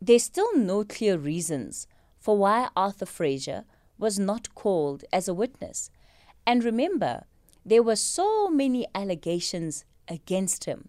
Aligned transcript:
there's 0.00 0.24
still 0.24 0.56
no 0.56 0.84
clear 0.84 1.18
reasons 1.18 1.86
for 2.18 2.36
why 2.36 2.68
Arthur 2.76 3.06
Fraser 3.06 3.64
was 3.98 4.18
not 4.18 4.54
called 4.54 5.04
as 5.12 5.28
a 5.28 5.34
witness. 5.34 5.90
And 6.46 6.64
remember, 6.64 7.24
there 7.64 7.82
were 7.82 7.96
so 7.96 8.48
many 8.48 8.86
allegations 8.94 9.84
against 10.08 10.64
him 10.64 10.88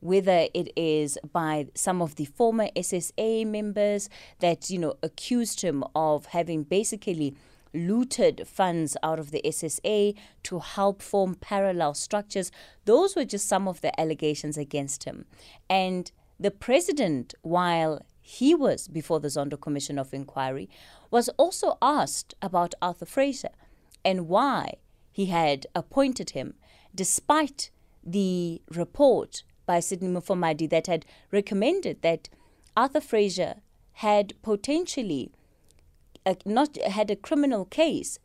whether 0.00 0.46
it 0.54 0.70
is 0.76 1.18
by 1.32 1.66
some 1.74 2.02
of 2.02 2.16
the 2.16 2.26
former 2.26 2.68
SSA 2.76 3.46
members 3.46 4.08
that 4.40 4.70
you 4.70 4.78
know 4.78 4.94
accused 5.02 5.62
him 5.62 5.82
of 5.94 6.26
having 6.26 6.62
basically 6.62 7.34
looted 7.74 8.46
funds 8.46 8.96
out 9.02 9.18
of 9.18 9.30
the 9.30 9.42
SSA 9.44 10.14
to 10.44 10.58
help 10.60 11.02
form 11.02 11.34
parallel 11.34 11.94
structures. 11.94 12.50
Those 12.84 13.14
were 13.16 13.24
just 13.24 13.48
some 13.48 13.68
of 13.68 13.80
the 13.80 13.98
allegations 14.00 14.56
against 14.56 15.04
him. 15.04 15.26
And 15.68 16.10
the 16.38 16.50
president, 16.50 17.34
while 17.42 18.00
he 18.28 18.56
was 18.56 18.88
before 18.88 19.20
the 19.20 19.28
Zondo 19.28 19.58
Commission 19.58 20.00
of 20.00 20.12
Inquiry, 20.12 20.68
was 21.12 21.28
also 21.38 21.78
asked 21.80 22.34
about 22.42 22.74
Arthur 22.82 23.06
Fraser 23.06 23.52
and 24.04 24.26
why 24.26 24.74
he 25.12 25.26
had 25.26 25.68
appointed 25.76 26.30
him, 26.30 26.54
despite 26.92 27.70
the 28.04 28.60
report 28.68 29.44
by 29.64 29.78
Sydney 29.78 30.08
Mufamadi 30.08 30.68
that 30.70 30.88
had 30.88 31.06
recommended 31.30 32.02
that 32.02 32.28
Arthur 32.76 33.00
Fraser 33.00 33.60
had 33.92 34.34
potentially 34.42 35.30
a, 36.26 36.36
not 36.44 36.76
had 36.82 37.12
a 37.12 37.16
criminal 37.16 37.64
case 37.64 38.18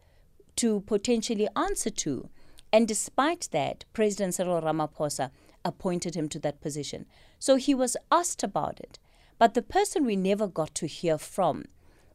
to 0.55 0.81
potentially 0.81 1.47
answer 1.55 1.91
to. 1.91 2.27
And 2.73 2.87
despite 2.87 3.49
that, 3.51 3.85
President 3.93 4.33
Cyril 4.33 4.61
Ramaphosa 4.61 5.29
appointed 5.63 6.15
him 6.15 6.27
to 6.29 6.39
that 6.39 6.59
position. 6.59 7.05
So 7.37 7.57
he 7.57 7.75
was 7.75 7.95
asked 8.11 8.41
about 8.41 8.79
it. 8.79 8.97
But 9.41 9.55
the 9.55 9.63
person 9.63 10.05
we 10.05 10.15
never 10.15 10.45
got 10.45 10.75
to 10.75 10.85
hear 10.85 11.17
from 11.17 11.65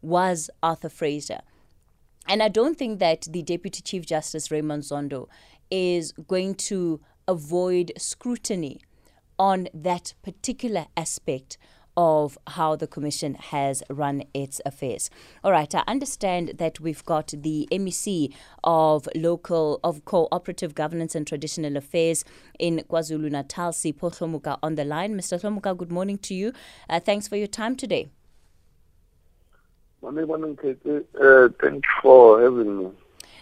was 0.01 0.49
Arthur 0.63 0.89
Fraser. 0.89 1.41
And 2.29 2.41
I 2.41 2.47
don't 2.47 2.79
think 2.79 3.01
that 3.01 3.23
the 3.29 3.43
Deputy 3.43 3.83
Chief 3.83 4.07
Justice 4.07 4.53
Raymond 4.53 4.85
Zondo 4.85 5.27
is 5.69 6.13
going 6.13 6.55
to 6.71 7.01
avoid 7.27 7.91
scrutiny 7.99 8.81
on 9.41 9.67
that 9.75 10.15
particular 10.23 10.87
aspect 10.97 11.59
of 11.97 12.39
how 12.49 12.77
the 12.77 12.87
Commission 12.87 13.35
has 13.35 13.83
run 13.89 14.23
its 14.35 14.61
affairs. 14.67 15.11
All 15.43 15.53
right, 15.53 15.75
I 15.75 15.83
understand 15.87 16.53
that 16.59 16.81
we've 16.81 17.05
got 17.05 17.33
the 17.37 17.69
MEC 17.71 18.33
of 18.65 19.09
local, 19.15 19.81
of 19.83 20.05
cooperative 20.05 20.75
governance 20.75 21.15
and 21.15 21.27
traditional 21.27 21.77
affairs 21.77 22.25
in 22.59 22.83
KwaZulu 22.89 23.31
Natal, 23.31 23.73
Sipho 23.73 24.13
Hlomuka, 24.13 24.59
on 24.63 24.75
the 24.75 24.85
line. 24.85 25.17
Mr. 25.17 25.41
Hlomuka, 25.41 25.77
good 25.77 25.93
morning 25.93 26.19
to 26.19 26.35
you. 26.35 26.53
Uh, 26.89 27.01
thanks 27.01 27.29
for 27.29 27.37
your 27.37 27.47
time 27.47 27.77
today. 27.77 28.09
Uh, 31.21 31.49
thanks 31.61 31.89
for 32.03 32.43
having 32.43 32.79
me. 32.79 32.91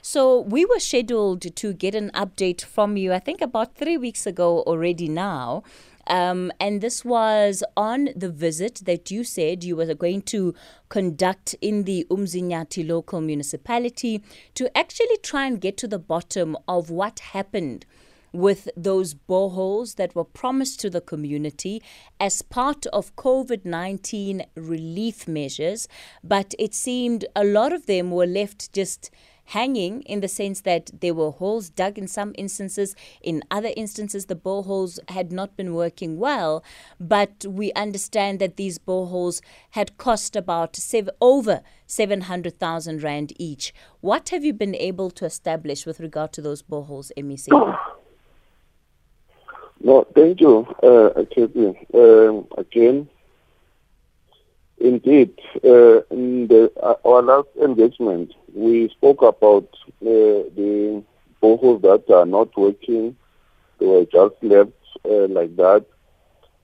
So 0.06 0.41
we 0.41 0.66
were 0.66 0.80
scheduled 0.80 1.56
to 1.56 1.72
get 1.72 1.94
an 1.94 2.10
update 2.14 2.62
from 2.62 2.98
you, 2.98 3.14
I 3.14 3.19
think 3.19 3.41
about 3.41 3.75
three 3.75 3.97
weeks 3.97 4.27
ago 4.27 4.60
already 4.62 5.08
now. 5.08 5.62
Um, 6.06 6.52
and 6.60 6.80
this 6.80 7.05
was 7.05 7.62
on 7.77 8.10
the 8.14 8.30
visit 8.30 8.83
that 8.84 9.10
you 9.10 9.24
said 9.24 9.64
you 9.64 9.77
were 9.77 9.94
going 9.94 10.22
to 10.22 10.55
conduct 10.88 11.55
in 11.60 11.84
the 11.84 12.06
Umzinyathi 12.10 12.86
local 12.88 13.20
municipality 13.20 14.22
to 14.55 14.77
actually 14.77 15.16
try 15.22 15.47
and 15.47 15.60
get 15.60 15.77
to 15.78 15.88
the 15.88 15.98
bottom 15.98 16.56
of 16.69 16.91
what 16.91 17.20
happened 17.20 17.86
with 18.34 18.69
those 18.77 19.14
boreholes 19.14 19.94
that 19.94 20.14
were 20.14 20.25
promised 20.25 20.80
to 20.80 20.91
the 20.91 21.00
community 21.00 21.80
as 22.19 22.42
part 22.42 22.84
of 22.86 23.14
COVID 23.14 23.64
19 23.64 24.44
relief 24.56 25.28
measures. 25.28 25.86
But 26.22 26.55
it 26.58 26.75
seemed 26.75 27.25
a 27.36 27.44
lot 27.44 27.72
of 27.72 27.86
them 27.86 28.10
were 28.10 28.27
left 28.27 28.72
just 28.72 29.10
hanging 29.47 30.03
in 30.03 30.20
the 30.20 30.28
sense 30.28 30.61
that 30.62 30.91
there 31.00 31.14
were 31.14 31.31
holes 31.31 31.70
dug 31.70 31.98
in 31.98 32.09
some 32.09 32.32
instances. 32.37 32.94
In 33.22 33.43
other 33.50 33.71
instances, 33.77 34.27
the 34.27 34.37
boreholes 34.37 34.99
had 35.09 35.32
not 35.32 35.56
been 35.56 35.75
working 35.75 36.19
well. 36.19 36.65
But 36.99 37.44
we 37.49 37.72
understand 37.72 38.38
that 38.41 38.56
these 38.56 38.78
boreholes 38.78 39.41
had 39.71 39.97
cost 39.99 40.37
about 40.37 40.77
seven, 40.77 41.15
over 41.21 41.62
700,000 41.87 43.03
Rand 43.03 43.33
each. 43.38 43.75
What 44.00 44.31
have 44.31 44.44
you 44.44 44.53
been 44.53 44.75
able 44.75 45.10
to 45.12 45.25
establish 45.25 45.87
with 45.87 46.00
regard 46.00 46.33
to 46.34 46.43
those 46.43 46.62
boreholes, 46.62 47.10
MEC? 47.16 47.49
No, 49.81 50.06
thank 50.15 50.41
you, 50.41 50.66
uh, 50.83 51.10
Um, 51.94 52.47
again, 52.56 53.09
Indeed, 54.78 55.41
uh, 55.65 56.03
in 56.10 56.49
the, 56.49 56.71
uh, 56.83 56.97
our 57.06 57.22
last 57.22 57.49
engagement, 57.62 58.34
we 58.54 58.88
spoke 58.91 59.22
about 59.22 59.69
uh, 60.03 60.47
the 60.56 61.03
boreholes 61.42 61.82
that 61.82 62.12
are 62.15 62.26
not 62.26 62.56
working. 62.56 63.16
They 63.78 63.87
were 63.87 64.04
just 64.04 64.34
left 64.42 64.70
uh, 65.04 65.26
like 65.28 65.56
that. 65.56 65.84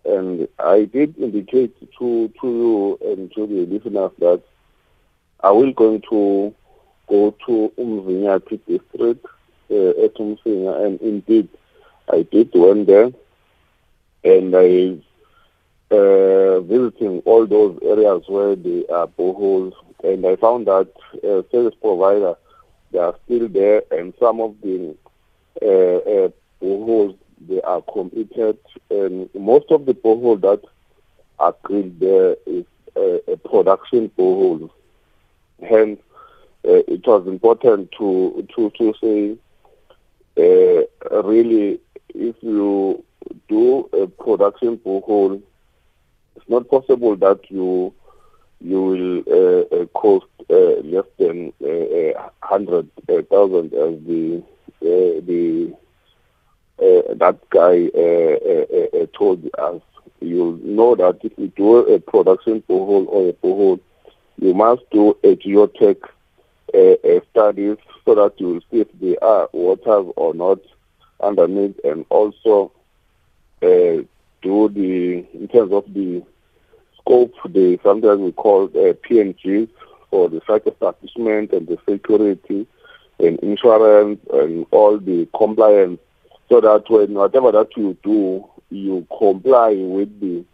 And 0.05 0.49
I 0.59 0.85
did 0.85 1.19
indicate 1.19 1.79
to, 1.99 2.33
to 2.41 2.47
you 2.47 2.99
and 3.03 3.33
to 3.35 3.47
the 3.47 3.67
listeners 3.67 4.13
that 4.21 4.43
I 5.41 5.51
will 5.51 5.73
going 5.73 6.03
to 6.11 6.55
go 7.09 7.35
to 7.47 7.73
Umzinyathi 7.79 8.61
district 8.67 9.27
uh, 9.71 10.05
at 10.05 10.15
Umsinga. 10.15 10.87
And 10.87 11.01
indeed, 11.01 11.49
I 12.13 12.23
did 12.23 12.51
went 12.55 12.87
there. 12.87 13.11
And 14.25 14.55
I 14.55 14.99
uh, 15.95 16.61
visiting 16.61 17.21
all 17.25 17.47
those 17.47 17.79
areas 17.83 18.23
where 18.29 18.55
there 18.55 18.83
are 18.95 19.07
boreholes, 19.09 19.73
and 20.03 20.25
I 20.27 20.37
found 20.37 20.67
that 20.67 20.89
uh, 21.25 21.43
service 21.51 21.75
provider 21.81 22.35
they 22.93 22.99
are 22.99 23.15
still 23.25 23.49
there, 23.49 23.83
and 23.91 24.13
some 24.19 24.41
of 24.41 24.57
the 24.63 24.97
uh, 25.63 25.67
uh, 25.67 27.13
they 27.49 27.61
are 27.63 27.83
completed, 27.83 28.59
and 28.91 29.29
most 29.35 29.71
of 29.71 29.87
the 29.87 29.95
boreholes 29.95 30.41
that 30.43 30.63
are 31.39 31.55
drilled 31.67 31.99
there 32.01 32.37
is 32.47 32.65
a 32.97 33.37
production 33.37 34.11
borehole. 34.19 34.71
Hence, 35.67 36.01
uh, 36.67 36.83
it 36.89 37.07
was 37.07 37.27
important 37.27 37.91
to 37.99 38.47
to 38.55 38.71
to 38.79 38.95
say 39.01 39.37
uh, 40.37 41.23
really 41.23 41.81
if 42.15 42.37
you 42.43 43.03
do 43.49 43.89
a 43.93 44.07
production 44.07 44.77
borehole 44.79 45.41
it's 46.37 46.49
not 46.49 46.69
possible 46.69 47.17
that 47.17 47.39
you 47.51 47.93
you 48.61 48.83
will 48.83 49.19
uh, 49.27 49.83
uh, 49.83 49.87
cost 49.87 50.27
uh, 50.51 50.81
less 50.85 51.07
than 51.19 51.53
uh, 51.65 52.29
hundred 52.43 52.89
thousand 53.31 53.73
as 53.73 53.99
the 54.07 54.43
uh, 54.83 55.21
the 55.27 55.75
uh, 56.79 57.15
that 57.15 57.39
guy 57.51 57.89
told 59.19 59.49
us. 59.59 59.81
You 60.21 60.61
know 60.63 60.95
that 60.97 61.21
if 61.23 61.33
you 61.39 61.49
do 61.49 61.79
a 61.79 61.99
production 61.99 62.63
borehole 62.69 63.07
or 63.09 63.31
a 63.31 63.33
borehole, 63.33 63.81
you 64.39 64.53
must 64.53 64.83
do 64.91 65.17
a 65.25 65.35
geotech 65.37 66.03
studies 67.31 67.79
so 68.05 68.15
that 68.15 68.35
you 68.39 68.47
will 68.49 68.61
see 68.71 68.81
if 68.81 68.89
there 69.01 69.23
are 69.25 69.49
waters 69.53 70.13
or 70.17 70.35
not 70.35 70.59
underneath, 71.23 71.79
and 71.85 72.05
also 72.11 72.71
do 74.43 74.69
the 74.69 75.25
in 75.35 75.49
terms 75.49 75.73
of 75.73 75.85
the 75.95 76.23
scope, 77.11 77.35
the 77.53 77.79
sometimes 77.83 78.21
we 78.21 78.33
call 78.33 78.65
uh, 78.67 78.93
PNGs 79.09 79.69
for 80.11 80.29
the 80.29 80.41
site 80.47 80.67
establishment 80.67 81.53
and 81.53 81.67
the 81.67 81.79
security 81.89 82.67
and 83.19 83.39
insurance 83.41 84.21
and 84.33 84.67
all 84.71 84.99
the 84.99 85.29
compliance, 85.37 86.01
so 86.49 86.61
that 86.61 86.85
when 86.89 87.15
whatever 87.15 87.53
that 87.53 87.77
you 87.77 87.97
do, 88.03 88.45
you 88.71 89.07
comply 89.19 89.75
with 89.75 90.21
the 90.21 90.45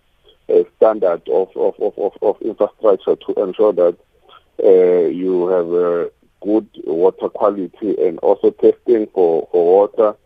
uh, 0.48 0.62
standard 0.76 1.22
of, 1.28 1.48
of, 1.56 1.74
of, 1.78 2.12
of, 2.22 2.40
infrastructure 2.40 3.16
to 3.16 3.42
ensure 3.42 3.72
that 3.72 3.96
uh, 4.64 5.08
you 5.08 5.48
have 5.48 5.66
a 5.68 6.10
good 6.40 6.68
water 6.84 7.28
quality 7.28 7.96
and 8.00 8.18
also 8.20 8.50
testing 8.50 9.06
for, 9.12 9.48
for 9.52 9.88
water 9.88 10.16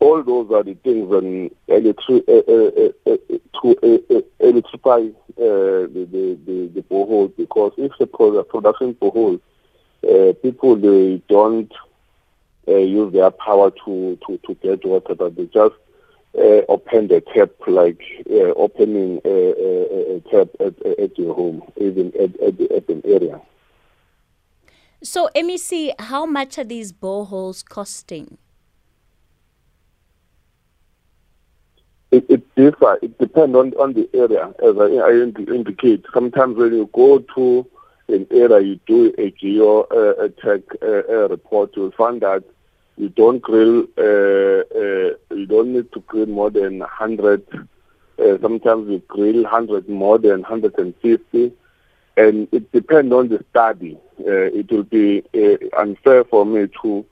all 0.00 0.22
those 0.22 0.50
are 0.50 0.62
the 0.62 0.74
things 0.74 1.12
and 1.12 1.50
electri- 1.68 2.26
uh, 2.26 3.12
uh, 3.12 3.12
uh, 3.12 3.38
to 3.60 3.76
eh, 3.82 4.16
eh, 4.16 4.20
electrify 4.40 5.00
eh, 5.00 5.12
the, 5.36 6.08
the, 6.10 6.38
the, 6.46 6.70
the 6.74 6.82
borehole 6.82 7.34
because 7.36 7.72
if 7.76 7.92
the 7.98 8.06
production 8.06 8.94
borehole, 8.94 9.40
people 10.42 10.76
they 10.76 11.22
don't 11.28 11.72
use 12.66 13.12
their 13.12 13.30
power 13.30 13.70
to, 13.84 14.18
to, 14.26 14.38
to 14.46 14.54
get 14.62 14.84
water, 14.86 15.14
but 15.14 15.36
they 15.36 15.44
just 15.46 15.74
open 16.68 17.08
the 17.08 17.22
tap 17.34 17.50
like 17.66 18.00
opening 18.56 19.20
a, 19.24 19.28
a, 19.28 20.16
a 20.16 20.20
tap 20.30 20.48
at, 20.60 20.98
at, 20.98 21.18
your 21.18 21.34
home, 21.34 21.62
even 21.76 22.06
at, 22.18 22.40
at 22.40 22.56
the 22.56 22.68
urban 22.74 23.02
area. 23.04 23.38
So, 25.02 25.28
MEC, 25.34 25.92
how 25.98 26.24
much 26.26 26.58
are 26.58 26.64
these 26.64 26.92
boreholes 26.92 27.66
costing? 27.66 28.38
it, 32.10 32.26
it 32.28 32.42
differ. 32.60 32.98
It 33.02 33.18
depends 33.18 33.56
on, 33.56 33.72
on 33.74 33.94
the 33.94 34.08
area, 34.14 34.52
as 34.62 34.76
I, 34.78 34.88
I 35.08 35.12
indicate. 35.54 36.04
Sometimes 36.12 36.56
when 36.56 36.72
you 36.72 36.88
go 36.92 37.18
to 37.36 37.66
an 38.08 38.26
area, 38.30 38.60
you 38.60 38.80
do 38.86 39.14
a 39.18 39.30
geo 39.30 39.82
uh, 39.82 40.28
tech 40.42 40.60
uh, 40.82 41.28
report, 41.28 41.70
you'll 41.76 41.92
find 41.92 42.20
that 42.20 42.44
you 42.96 43.08
don't 43.08 43.40
grill, 43.40 43.84
uh, 43.96 44.60
uh, 44.78 45.36
you 45.36 45.46
don't 45.46 45.72
need 45.72 45.90
to 45.92 46.00
grill 46.00 46.26
more 46.26 46.50
than 46.50 46.80
100. 46.80 47.42
Uh, 48.18 48.38
sometimes 48.42 48.90
you 48.90 49.02
grill 49.08 49.42
100 49.42 49.88
more 49.88 50.18
than 50.18 50.42
150. 50.42 51.52
And 52.16 52.48
it 52.52 52.70
depends 52.72 53.12
on 53.14 53.28
the 53.28 53.42
study. 53.50 53.96
Uh, 54.18 54.50
it 54.52 54.70
will 54.70 54.82
be 54.82 55.22
unfair 55.78 56.24
for 56.24 56.44
me 56.44 56.68
to 56.82 57.06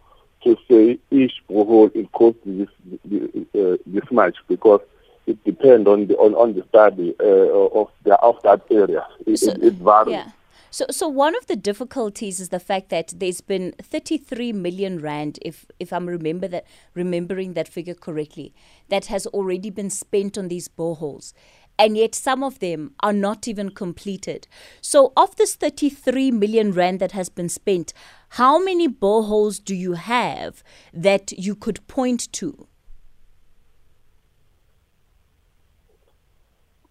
to 0.45 0.57
say 0.71 0.97
each 1.11 1.33
borehole 1.51 1.91
it 1.97 2.13
costs 2.13 2.41
this 2.45 2.69
this 3.05 4.05
much 4.13 4.37
because 4.47 4.81
it 5.29 5.45
depends 5.45 5.87
on 5.87 6.07
the 6.07 6.17
on, 6.17 6.35
on 6.35 6.55
the 6.55 6.65
study 6.69 7.15
uh, 7.21 7.25
of 7.25 7.91
the 8.05 8.15
of 8.17 8.41
that 8.43 8.63
area. 8.71 9.07
It, 9.27 9.39
so, 9.39 9.51
it, 9.53 9.63
it 9.63 9.75
varies. 9.75 10.13
Yeah. 10.13 10.31
So, 10.71 10.85
so 10.91 11.09
one 11.09 11.35
of 11.35 11.47
the 11.47 11.57
difficulties 11.57 12.41
is 12.41 12.51
the 12.51 12.61
fact 12.61 12.91
that 12.91 13.15
there's 13.17 13.41
been 13.41 13.73
33 13.81 14.53
million 14.53 15.01
rand, 15.01 15.39
if 15.43 15.67
if 15.81 15.93
I'm 15.93 16.07
remember 16.07 16.47
that 16.49 16.67
remembering 16.95 17.55
that 17.55 17.69
figure 17.69 17.95
correctly, 17.95 18.55
that 18.89 19.07
has 19.07 19.27
already 19.29 19.71
been 19.71 19.91
spent 19.91 20.37
on 20.37 20.49
these 20.49 20.69
boreholes, 20.69 21.33
and 21.79 21.97
yet 21.97 22.15
some 22.15 22.43
of 22.43 22.59
them 22.59 22.93
are 23.01 23.15
not 23.15 23.49
even 23.49 23.71
completed. 23.71 24.47
So, 24.83 25.13
of 25.17 25.37
this 25.37 25.55
33 25.57 26.31
million 26.33 26.73
rand 26.73 27.01
that 27.01 27.13
has 27.13 27.31
been 27.31 27.49
spent, 27.49 27.95
how 28.31 28.63
many 28.63 28.89
boreholes 28.89 29.63
do 29.65 29.75
you 29.75 29.95
have 29.95 30.63
that 30.93 31.33
you 31.33 31.55
could 31.55 31.87
point 31.87 32.31
to? 32.35 32.68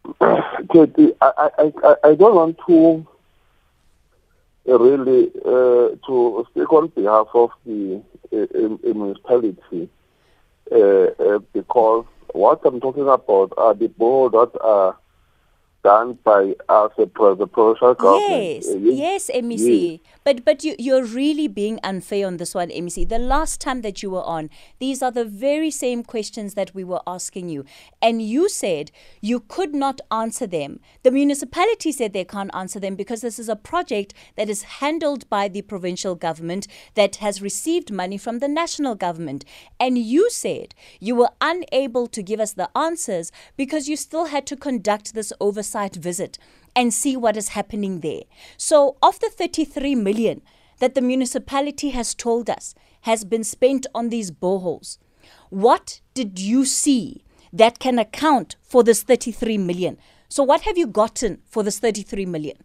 I, 0.22 1.50
I, 1.60 1.96
I, 2.04 2.16
don't 2.16 2.36
want 2.36 2.60
to 2.68 3.06
really 4.66 5.32
uh, 5.46 5.96
to 6.08 6.48
speak 6.52 6.72
on 6.72 6.88
behalf 6.88 7.28
of 7.34 7.52
the 7.66 8.02
uh, 8.32 8.94
municipality 8.94 9.90
uh, 10.72 10.78
uh, 10.78 11.40
because 11.54 12.06
what 12.34 12.62
I'm 12.66 12.80
talking 12.80 13.08
about 13.08 13.54
are 13.58 13.74
the 13.74 13.88
board 13.88 14.34
that 14.34 14.52
are 14.62 14.98
done 15.84 16.18
by 16.24 16.56
us, 16.70 16.92
the, 16.98 17.06
the 17.38 17.48
provincial 17.48 17.94
government. 17.94 18.66
Yes, 18.66 19.30
yes, 19.30 19.32
MEC. 19.34 19.92
Yes. 19.92 20.00
But 20.24 20.44
but 20.44 20.64
you 20.64 20.76
you're 20.78 21.06
really 21.06 21.48
being 21.48 21.80
unfair 21.84 22.28
on 22.28 22.38
this 22.38 22.54
one, 22.54 22.70
MEC. 22.70 23.08
The 23.08 23.20
last 23.20 23.62
time 23.62 23.82
that 23.82 24.04
you 24.04 24.10
were 24.10 24.24
on, 24.24 24.50
these 24.80 25.02
are 25.02 25.12
the 25.12 25.24
very 25.26 25.72
same 25.72 26.04
questions 26.04 26.56
that 26.56 26.74
we 26.74 26.84
were 26.84 27.02
asking 27.08 27.50
you, 27.50 27.64
and 28.02 28.22
you 28.22 28.50
said 28.50 28.92
you 29.22 29.40
could 29.40 29.74
not 29.74 30.02
answer 30.12 30.48
them. 30.48 30.80
The 31.04 31.12
municipality 31.12 31.92
said 31.92 32.14
they 32.14 32.26
can't 32.26 32.54
answer 32.54 32.80
them 32.80 32.96
because 32.96 33.22
this 33.22 33.40
is 33.40 33.50
a 33.50 33.56
project 33.56 34.14
that 34.36 34.50
is 34.50 34.64
handled 34.64 35.30
by 35.30 35.48
the 35.48 35.62
provincial 35.62 36.16
government 36.16 36.68
that 36.96 37.18
has 37.18 37.42
received 37.42 37.92
money 37.92 38.18
from 38.18 38.40
the 38.40 38.48
national 38.48 38.96
government, 38.96 39.46
and 39.80 39.98
you 39.98 40.30
said 40.30 40.74
you 41.00 41.16
were 41.16 41.32
unable 41.40 42.08
to 42.08 42.24
give 42.24 42.40
us 42.40 42.54
the 42.54 42.70
answers 42.76 43.32
because 43.56 43.88
you 43.88 43.96
still 43.96 44.26
had 44.26 44.46
to 44.48 44.56
conduct 44.56 45.14
this 45.14 45.32
oversight 45.40 45.67
visit 45.96 46.38
and 46.76 46.94
see 46.94 47.18
what 47.18 47.36
is 47.36 47.50
happening 47.50 48.02
there. 48.02 48.22
So, 48.56 48.98
of 49.02 49.20
the 49.20 49.30
33 49.30 49.96
million 49.96 50.42
that 50.80 50.94
the 50.94 51.02
municipality 51.02 51.90
has 51.90 52.14
told 52.14 52.50
us 52.50 52.76
has 53.02 53.26
been 53.26 53.44
spent 53.44 53.88
on 53.96 54.10
these 54.10 54.32
boreholes, 54.32 54.98
what 55.50 56.02
did 56.14 56.40
you 56.40 56.66
see 56.66 57.24
that 57.52 57.80
can 57.80 57.98
account 57.98 58.56
for 58.62 58.84
this 58.84 59.02
33 59.04 59.58
million? 59.58 59.98
So, 60.30 60.44
what 60.44 60.62
have 60.62 60.78
you 60.78 60.88
gotten 60.88 61.42
for 61.48 61.64
this 61.64 61.80
33 61.80 62.26
million? 62.26 62.58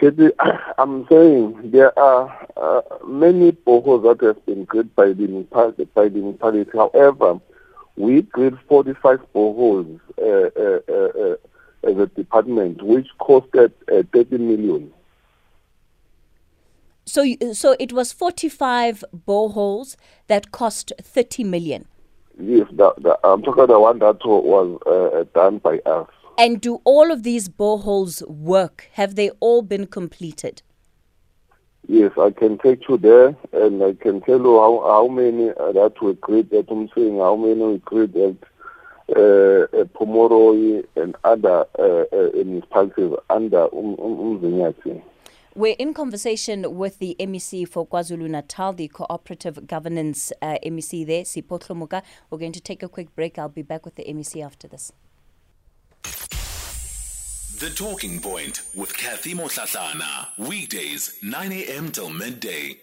I'm 0.78 1.06
saying 1.08 1.70
there 1.70 1.96
are 1.98 2.48
uh, 2.56 2.80
many 3.06 3.52
boreholes 3.52 4.02
that 4.02 4.26
have 4.26 4.44
been 4.46 4.64
grid 4.64 4.94
by 4.96 5.12
the, 5.12 5.46
by 5.94 6.08
the 6.08 6.18
municipality. 6.18 6.70
However, 6.72 7.40
we 7.96 8.22
drilled 8.22 8.58
45 8.68 9.20
boreholes 9.34 10.00
uh, 10.18 10.50
uh, 10.60 10.80
uh, 10.88 11.32
uh 11.32 11.36
as 11.82 11.96
a 11.96 12.06
department, 12.08 12.82
which 12.82 13.06
costed 13.20 13.72
uh, 13.90 14.02
30 14.12 14.38
million. 14.38 14.92
So, 17.06 17.24
so 17.52 17.74
it 17.80 17.92
was 17.92 18.12
45 18.12 19.02
boreholes 19.26 19.96
that 20.26 20.52
cost 20.52 20.92
30 21.00 21.44
million. 21.44 21.86
Yes, 22.38 22.66
the, 22.72 22.92
the, 22.98 23.18
I'm 23.24 23.42
talking 23.42 23.64
about 23.64 23.72
the 23.72 23.80
one 23.80 23.98
that 23.98 24.24
was 24.24 24.78
uh, 24.86 25.24
done 25.34 25.58
by 25.58 25.78
us. 25.86 26.08
And 26.38 26.60
do 26.60 26.80
all 26.84 27.10
of 27.10 27.22
these 27.22 27.48
boreholes 27.48 28.26
work? 28.28 28.88
Have 28.92 29.14
they 29.14 29.30
all 29.40 29.62
been 29.62 29.86
completed? 29.86 30.62
Yes, 31.92 32.12
I 32.16 32.30
can 32.30 32.56
take 32.56 32.88
you 32.88 32.98
there 32.98 33.34
and 33.52 33.82
I 33.82 33.94
can 33.94 34.20
tell 34.20 34.38
you 34.38 34.60
how, 34.60 34.80
how 34.86 35.08
many 35.08 35.50
uh, 35.50 35.72
that 35.72 36.00
were 36.00 36.14
created. 36.14 36.68
I'm 36.70 36.86
how 37.18 37.34
many 37.34 37.64
we 37.64 37.80
created 37.80 38.38
uh, 39.08 39.66
Pomeroy 39.98 40.84
and 40.94 41.16
other 41.24 41.66
uh, 41.76 42.04
uh, 42.12 42.30
municipalities 42.44 43.18
under 43.28 43.66
Umzinyathi. 43.70 44.98
Um, 44.98 45.02
we're 45.56 45.74
in 45.80 45.92
conversation 45.92 46.76
with 46.76 47.00
the 47.00 47.16
MEC 47.18 47.66
for 47.66 47.88
KwaZulu 47.88 48.30
Natal, 48.30 48.72
the 48.72 48.86
Cooperative 48.86 49.66
Governance 49.66 50.32
uh, 50.40 50.58
MEC 50.64 51.04
there, 51.04 51.24
Sipho 51.24 51.60
Hlomuka. 51.60 52.04
We're 52.30 52.38
going 52.38 52.52
to 52.52 52.60
take 52.60 52.84
a 52.84 52.88
quick 52.88 53.12
break. 53.16 53.36
I'll 53.36 53.48
be 53.48 53.62
back 53.62 53.84
with 53.84 53.96
the 53.96 54.04
MEC 54.04 54.46
after 54.46 54.68
this. 54.68 54.92
The 57.60 57.68
Talking 57.68 58.20
Point 58.20 58.62
with 58.74 58.96
Kathy 58.96 59.34
Motlatlana. 59.34 60.28
Weekdays, 60.38 61.18
9 61.22 61.52
a.m. 61.52 61.92
till 61.92 62.08
midday. 62.08 62.78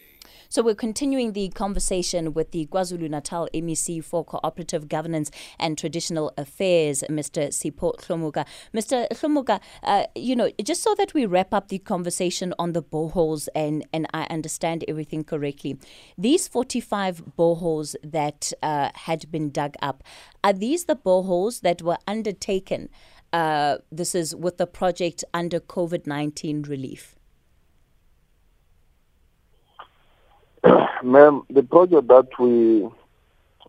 So 0.49 0.61
we're 0.61 0.75
continuing 0.75 1.33
the 1.33 1.49
conversation 1.49 2.31
with 2.33 2.51
the 2.51 2.67
KwaZulu 2.67 3.09
Natal 3.09 3.49
MEC 3.55 4.03
for 4.03 4.23
Cooperative 4.23 4.87
Governance 4.87 5.31
and 5.59 5.79
Traditional 5.79 6.31
Affairs, 6.37 7.03
Mr. 7.09 7.47
Sipho 7.47 7.99
Hlomuka. 8.01 8.45
Mr. 8.71 9.09
Hlomuka, 9.09 9.59
uh, 9.81 10.03
you 10.15 10.35
know, 10.35 10.51
just 10.63 10.83
so 10.83 10.93
that 10.95 11.15
we 11.15 11.25
wrap 11.25 11.55
up 11.55 11.69
the 11.69 11.79
conversation 11.79 12.53
on 12.59 12.73
the 12.73 12.83
boreholes 12.83 13.47
and, 13.55 13.83
and 13.91 14.05
I 14.13 14.27
understand 14.29 14.85
everything 14.87 15.23
correctly, 15.23 15.79
these 16.19 16.47
45 16.47 17.23
boreholes 17.37 17.95
that 18.03 18.53
uh, 18.61 18.91
had 18.93 19.29
been 19.31 19.49
dug 19.49 19.73
up, 19.81 20.03
are 20.43 20.53
these 20.53 20.85
the 20.85 20.95
boreholes 20.95 21.61
that 21.61 21.81
were 21.81 21.97
undertaken? 22.07 22.89
Uh, 23.37 23.77
this 23.91 24.15
is 24.15 24.35
with 24.35 24.57
the 24.57 24.65
project 24.65 25.23
under 25.31 25.59
COVID 25.59 26.07
19 26.07 26.63
relief. 26.63 27.15
Ma'am, 31.03 31.43
the 31.47 31.61
project 31.61 32.07
that 32.07 32.29
we 32.39 32.89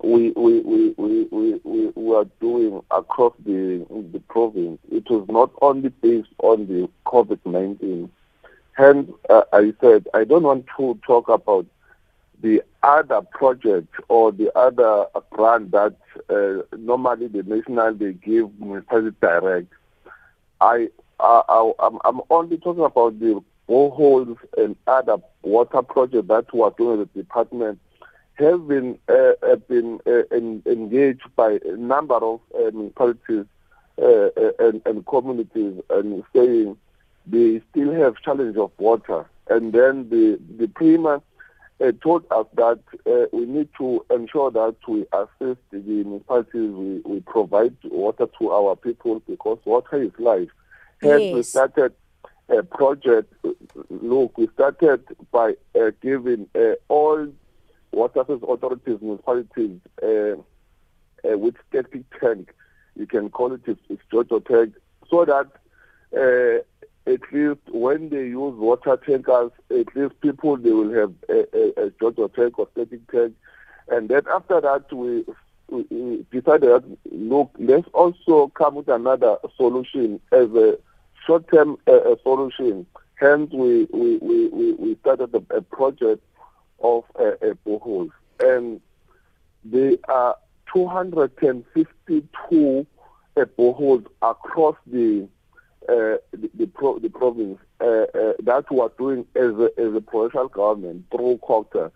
we 0.03 0.31
we, 0.31 0.61
we, 0.61 0.95
we, 0.97 1.61
we, 1.65 1.87
we 1.95 2.15
are 2.17 2.25
doing 2.41 2.81
across 2.91 3.35
the 3.45 3.87
the 4.11 4.21
province, 4.31 4.79
it 4.91 5.05
was 5.11 5.27
not 5.29 5.51
only 5.61 5.91
based 5.91 6.33
on 6.43 6.67
the 6.67 6.89
COVID 7.05 7.41
nineteen. 7.45 8.11
Hence, 8.73 9.11
uh, 9.29 9.43
I 9.53 9.75
said 9.83 10.09
I 10.15 10.25
don't 10.25 10.45
want 10.45 10.65
to 10.79 10.99
talk 11.07 11.29
about 11.29 11.67
the 12.41 12.63
other 12.83 13.23
project 13.23 13.95
or 14.09 14.33
the 14.33 14.57
other 14.57 15.07
grant 15.31 15.71
that 15.73 15.97
uh, 16.31 16.77
normally 16.77 17.27
the 17.27 17.43
national 17.43 17.95
they 17.95 18.13
give 18.13 18.49
municipality 18.61 19.17
direct. 19.21 19.73
I, 20.61 20.89
I, 21.21 21.43
I 21.49 21.73
I'm, 22.05 22.21
only 22.31 22.59
talking 22.59 22.85
about 22.85 23.19
the 23.19 23.43
boreholes 23.69 24.37
and 24.57 24.77
other 24.87 25.19
water 25.43 25.83
projects 25.83 26.29
that 26.29 26.53
we 26.55 26.63
are 26.63 26.75
doing 26.79 27.01
the 27.01 27.07
department 27.07 27.79
have 28.35 28.69
been 28.69 28.99
uh, 29.09 29.57
been 29.69 30.01
uh, 30.07 30.23
engaged 30.35 31.25
by 31.35 31.59
a 31.65 31.77
number 31.77 32.15
of 32.15 32.41
uh, 32.55 32.71
municipalities 32.73 33.47
uh, 34.01 34.05
uh, 34.05 34.53
and, 34.61 34.81
and, 34.87 35.07
communities 35.07 35.81
and 35.91 36.23
saying 36.35 36.77
they 37.27 37.61
still 37.71 37.93
have 37.93 38.15
challenge 38.23 38.57
of 38.57 38.71
water. 38.79 39.29
And 39.51 39.73
then 39.73 40.09
the 40.09 40.39
the 40.57 40.69
Premier 40.69 41.21
uh, 41.81 41.93
told 42.03 42.25
us 42.31 42.47
that 42.55 42.81
we 43.33 43.47
need 43.47 43.69
to 43.79 44.05
ensure 44.11 44.51
that 44.51 44.77
we 44.87 45.07
assist 45.13 45.61
the 45.71 45.79
municipalities, 45.79 46.71
we, 46.71 47.01
we 47.05 47.21
provide 47.21 47.77
water 47.85 48.27
to 48.39 48.51
our 48.51 48.77
people 48.77 49.21
because 49.29 49.59
water 49.65 50.03
is 50.03 50.13
life. 50.19 50.49
Hence, 51.01 51.23
yes. 51.23 51.35
we 51.35 51.43
started 51.43 51.93
a 52.49 52.63
project. 52.63 53.33
Look, 53.91 54.37
we 54.39 54.49
started 54.55 55.05
by 55.31 55.55
uh, 55.79 55.91
giving 56.03 56.49
uh, 56.55 56.75
all 56.89 57.29
water 57.93 58.21
authorities, 58.21 58.99
municipalities 59.01 59.81
uh, 60.03 60.07
uh, 60.07 61.39
with 61.39 61.57
static 61.69 62.03
tank. 62.21 62.55
You 62.97 63.07
can 63.07 63.31
call 63.31 63.53
it 63.53 63.63
a 63.69 63.77
Jojo 64.13 64.45
tank, 64.45 64.75
so 65.09 65.25
that 65.25 65.49
uh, 66.17 66.78
at 67.09 67.21
least 67.33 67.61
when 67.71 68.11
they 68.11 68.27
use 68.27 68.55
water 68.57 68.97
tankers, 68.97 69.51
at 69.71 69.97
least 69.97 70.21
people 70.21 70.57
they 70.57 70.71
will 70.71 70.93
have 70.93 71.13
a, 71.29 71.47
a, 71.57 71.87
a 71.87 71.91
Jojo 71.91 72.33
tank 72.35 72.59
or 72.59 72.69
static 72.73 73.07
tank, 73.11 73.35
and 73.89 74.09
then 74.09 74.23
after 74.33 74.61
that 74.61 74.93
we 74.93 75.25
we, 75.69 76.25
decided 76.31 76.71
that 76.71 76.85
look, 77.11 77.51
let's 77.59 77.89
also 77.95 78.49
come 78.49 78.75
with 78.77 78.89
another 78.89 79.39
solution 79.57 80.21
as 80.33 80.49
a 80.55 80.79
short-term 81.27 81.79
uh, 81.87 82.17
solution. 82.23 82.87
Hence, 83.17 83.51
we 83.53 83.87
we 83.93 84.19
we 84.19 84.73
we 84.75 84.97
started 85.01 85.35
a, 85.35 85.43
a 85.57 85.63
project 85.63 86.23
of 86.81 87.05
uh, 87.19 87.33
a 87.43 87.55
boreholes, 87.67 88.13
and 88.41 88.81
there 89.65 89.97
are 90.09 90.37
252 90.73 92.87
uh, 93.37 93.45
boreholes 93.59 94.07
across 94.23 94.77
the 94.87 95.29
uh, 95.89 96.19
the, 96.33 96.51
the, 96.55 96.67
pro, 96.67 96.99
the 96.99 97.09
province 97.09 97.59
uh, 97.81 97.85
uh, 97.85 98.33
that 98.43 98.65
we 98.71 98.81
are 98.81 98.93
doing 98.99 99.27
as 99.35 99.55
a, 99.55 99.71
as 99.79 99.95
a 99.95 100.01
provincial 100.01 100.49
government 100.49 101.05
through 101.11 101.39
COGTA. 101.43 101.91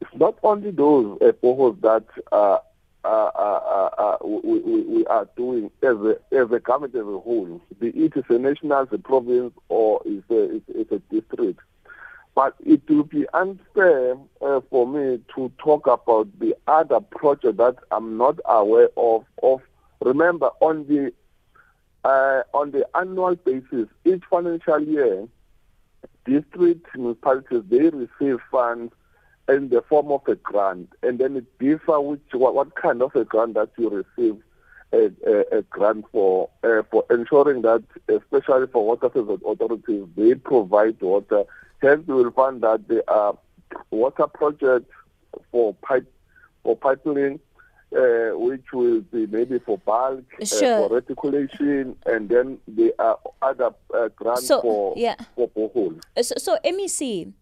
It's 0.00 0.10
not 0.14 0.36
only 0.42 0.70
those 0.70 1.18
uh, 1.22 1.32
that 1.42 2.04
uh, 2.32 2.58
uh, 3.04 3.06
uh, 3.06 4.16
we, 4.24 4.58
we, 4.60 4.82
we, 4.82 5.06
are 5.06 5.28
doing 5.36 5.70
as 5.82 5.96
a, 5.96 6.16
as 6.32 6.50
a 6.50 6.58
government 6.58 6.94
as 6.94 7.02
a 7.02 7.04
whole, 7.04 7.60
be 7.78 7.88
it 7.88 8.16
is 8.16 8.24
a 8.28 8.38
national, 8.38 8.88
a 8.90 8.98
province, 8.98 9.52
or 9.68 10.00
it's 10.04 10.28
a, 10.30 10.56
it's, 10.56 10.64
it's 10.68 10.92
a 10.92 10.98
district. 11.14 11.60
But 12.34 12.54
it 12.64 12.82
will 12.88 13.04
be 13.04 13.26
unfair 13.32 14.16
for 14.70 14.86
me 14.88 15.20
to 15.36 15.52
talk 15.58 15.86
about 15.86 16.28
the 16.40 16.56
other 16.66 17.00
project 17.00 17.58
that 17.58 17.76
I'm 17.92 18.16
not 18.16 18.40
aware 18.44 18.88
of. 18.96 19.24
Of 19.42 19.60
remember 20.00 20.50
on 20.60 20.86
the 20.88 21.12
uh, 22.04 22.42
on 22.52 22.70
the 22.70 22.86
annual 22.96 23.34
basis, 23.34 23.88
each 24.04 24.22
financial 24.28 24.80
year, 24.80 25.26
district 26.24 26.86
municipalities 26.96 27.62
they 27.68 27.88
receive 27.90 28.38
funds 28.50 28.92
in 29.48 29.68
the 29.68 29.82
form 29.88 30.10
of 30.10 30.22
a 30.26 30.36
grant, 30.36 30.90
and 31.02 31.18
then 31.18 31.36
it 31.36 31.58
differs 31.58 32.00
which 32.00 32.20
what, 32.32 32.54
what 32.54 32.74
kind 32.76 33.02
of 33.02 33.14
a 33.14 33.24
grant 33.24 33.54
that 33.54 33.70
you 33.76 33.90
receive 33.90 34.36
a, 34.92 35.10
a, 35.26 35.58
a 35.58 35.62
grant 35.62 36.04
for 36.12 36.48
uh, 36.62 36.82
for 36.90 37.04
ensuring 37.10 37.62
that, 37.62 37.82
especially 38.08 38.66
for 38.68 38.86
water 38.86 39.10
service 39.12 39.40
authorities, 39.46 40.04
they 40.16 40.34
provide 40.34 41.00
water. 41.00 41.44
Hence, 41.82 42.04
you 42.06 42.14
will 42.14 42.30
find 42.30 42.62
that 42.62 42.88
there 42.88 43.08
are 43.08 43.36
water 43.90 44.26
projects 44.26 44.92
for 45.50 45.74
pipe 45.74 46.10
for 46.62 46.76
pipeline 46.76 47.40
uh, 47.96 48.36
which 48.38 48.64
will 48.72 49.00
be 49.00 49.26
maybe 49.26 49.58
for 49.58 49.78
bulk, 49.78 50.24
sure. 50.42 50.84
uh, 50.84 50.88
for 50.88 50.94
reticulation, 50.96 51.96
and 52.06 52.28
then 52.28 52.58
there 52.66 52.92
are 52.98 53.18
other 53.42 53.70
uh, 53.94 54.08
grants 54.16 54.46
so, 54.46 54.60
for, 54.60 54.94
yeah. 54.96 55.16
for 55.34 55.48
boreholes. 55.50 56.00
So, 56.22 56.34
so 56.38 56.58
MEC, 56.64 57.32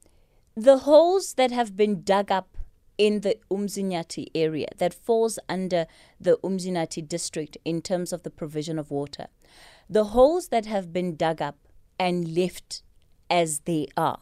the 0.54 0.78
holes 0.78 1.34
that 1.34 1.50
have 1.50 1.76
been 1.76 2.02
dug 2.02 2.30
up 2.30 2.56
in 2.98 3.20
the 3.20 3.36
Umzinyathi 3.50 4.28
area 4.34 4.68
that 4.78 4.92
falls 4.92 5.38
under 5.48 5.86
the 6.20 6.36
Umzinyathi 6.44 7.06
district 7.08 7.56
in 7.64 7.80
terms 7.80 8.12
of 8.12 8.22
the 8.22 8.30
provision 8.30 8.78
of 8.78 8.90
water, 8.90 9.28
the 9.88 10.04
holes 10.04 10.48
that 10.48 10.66
have 10.66 10.92
been 10.92 11.16
dug 11.16 11.40
up 11.40 11.56
and 11.98 12.36
left 12.36 12.82
as 13.30 13.60
they 13.60 13.86
are, 13.96 14.20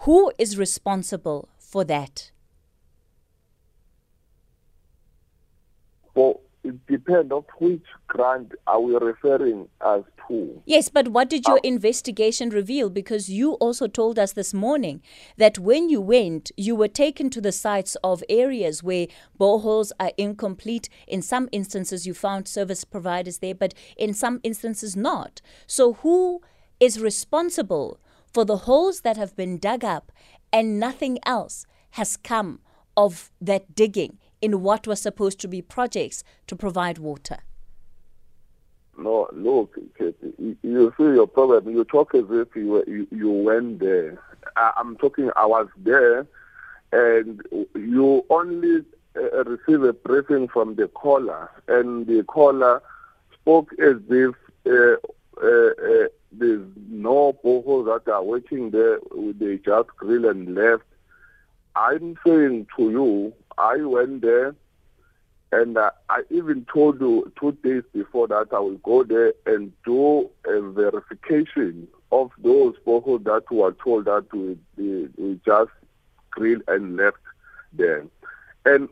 who 0.00 0.32
is 0.38 0.58
responsible 0.58 1.48
for 1.58 1.84
that? 1.84 2.30
For 6.14 6.40
it 7.06 7.12
depends 7.12 7.32
on 7.32 7.44
which 7.58 7.82
grant 8.08 8.52
are 8.66 8.80
we 8.80 8.94
referring 8.96 9.68
as 9.84 10.02
to. 10.28 10.62
Yes, 10.66 10.88
but 10.88 11.08
what 11.08 11.30
did 11.30 11.46
your 11.46 11.58
uh, 11.58 11.62
investigation 11.64 12.50
reveal? 12.50 12.90
Because 12.90 13.28
you 13.28 13.52
also 13.54 13.86
told 13.86 14.18
us 14.18 14.32
this 14.32 14.52
morning 14.52 15.02
that 15.36 15.58
when 15.58 15.88
you 15.88 16.00
went, 16.00 16.50
you 16.56 16.74
were 16.74 16.88
taken 16.88 17.30
to 17.30 17.40
the 17.40 17.52
sites 17.52 17.96
of 18.02 18.22
areas 18.28 18.82
where 18.82 19.06
boreholes 19.38 19.92
are 20.00 20.12
incomplete. 20.16 20.88
In 21.06 21.22
some 21.22 21.48
instances, 21.52 22.06
you 22.06 22.14
found 22.14 22.48
service 22.48 22.84
providers 22.84 23.38
there, 23.38 23.54
but 23.54 23.74
in 23.96 24.14
some 24.14 24.40
instances, 24.42 24.96
not. 24.96 25.40
So, 25.66 25.94
who 25.94 26.42
is 26.80 27.00
responsible 27.00 28.00
for 28.32 28.44
the 28.44 28.58
holes 28.58 29.00
that 29.00 29.16
have 29.16 29.36
been 29.36 29.58
dug 29.58 29.84
up 29.84 30.12
and 30.52 30.78
nothing 30.78 31.18
else 31.24 31.66
has 31.90 32.16
come 32.16 32.60
of 32.96 33.30
that 33.40 33.74
digging? 33.74 34.18
In 34.40 34.62
what 34.62 34.86
was 34.86 35.00
supposed 35.00 35.40
to 35.40 35.48
be 35.48 35.62
projects 35.62 36.22
to 36.46 36.56
provide 36.56 36.98
water? 36.98 37.38
No, 38.98 39.28
look, 39.32 39.76
you 39.98 40.94
see 40.96 41.04
your 41.04 41.26
problem. 41.26 41.68
You 41.70 41.84
talk 41.84 42.14
as 42.14 42.24
if 42.30 42.56
you 42.56 42.82
you, 42.86 43.06
you 43.10 43.30
went 43.30 43.80
there. 43.80 44.18
I, 44.56 44.72
am 44.78 44.96
talking. 44.96 45.30
I 45.36 45.44
was 45.44 45.68
there, 45.76 46.26
and 46.92 47.42
you 47.74 48.24
only 48.30 48.84
uh, 49.16 49.44
receive 49.44 49.82
a 49.82 49.92
briefing 49.92 50.48
from 50.48 50.76
the 50.76 50.88
caller, 50.88 51.50
and 51.68 52.06
the 52.06 52.22
caller 52.24 52.82
spoke 53.34 53.70
as 53.78 53.96
if 54.08 54.34
uh, 54.66 54.96
uh, 55.42 55.46
uh, 55.46 56.08
there's 56.32 56.66
no 56.88 57.38
boreholes 57.44 57.86
that 57.86 58.10
are 58.10 58.24
working 58.24 58.70
there. 58.70 58.98
They 59.38 59.58
just 59.58 59.88
grill 59.96 60.28
and 60.28 60.54
left. 60.54 60.84
I'm 61.74 62.16
saying 62.26 62.68
to 62.76 62.90
you, 62.90 63.32
I 63.58 63.76
went 63.78 64.22
there 64.22 64.54
and 65.52 65.78
uh, 65.78 65.90
I 66.08 66.22
even 66.30 66.66
told 66.72 67.00
you 67.00 67.32
two 67.38 67.52
days 67.62 67.82
before 67.92 68.28
that 68.28 68.48
I 68.52 68.58
will 68.58 68.78
go 68.78 69.04
there 69.04 69.32
and 69.46 69.72
do 69.84 70.28
a 70.44 70.60
verification 70.60 71.88
of 72.12 72.30
those 72.38 72.74
people 72.84 73.18
that 73.20 73.50
were 73.50 73.72
told 73.72 74.06
that 74.06 74.26
we, 74.32 74.58
we, 74.76 75.08
we 75.16 75.40
just 75.44 75.70
grilled 76.30 76.62
and 76.68 76.96
left 76.96 77.18
there. 77.72 78.04
And 78.64 78.88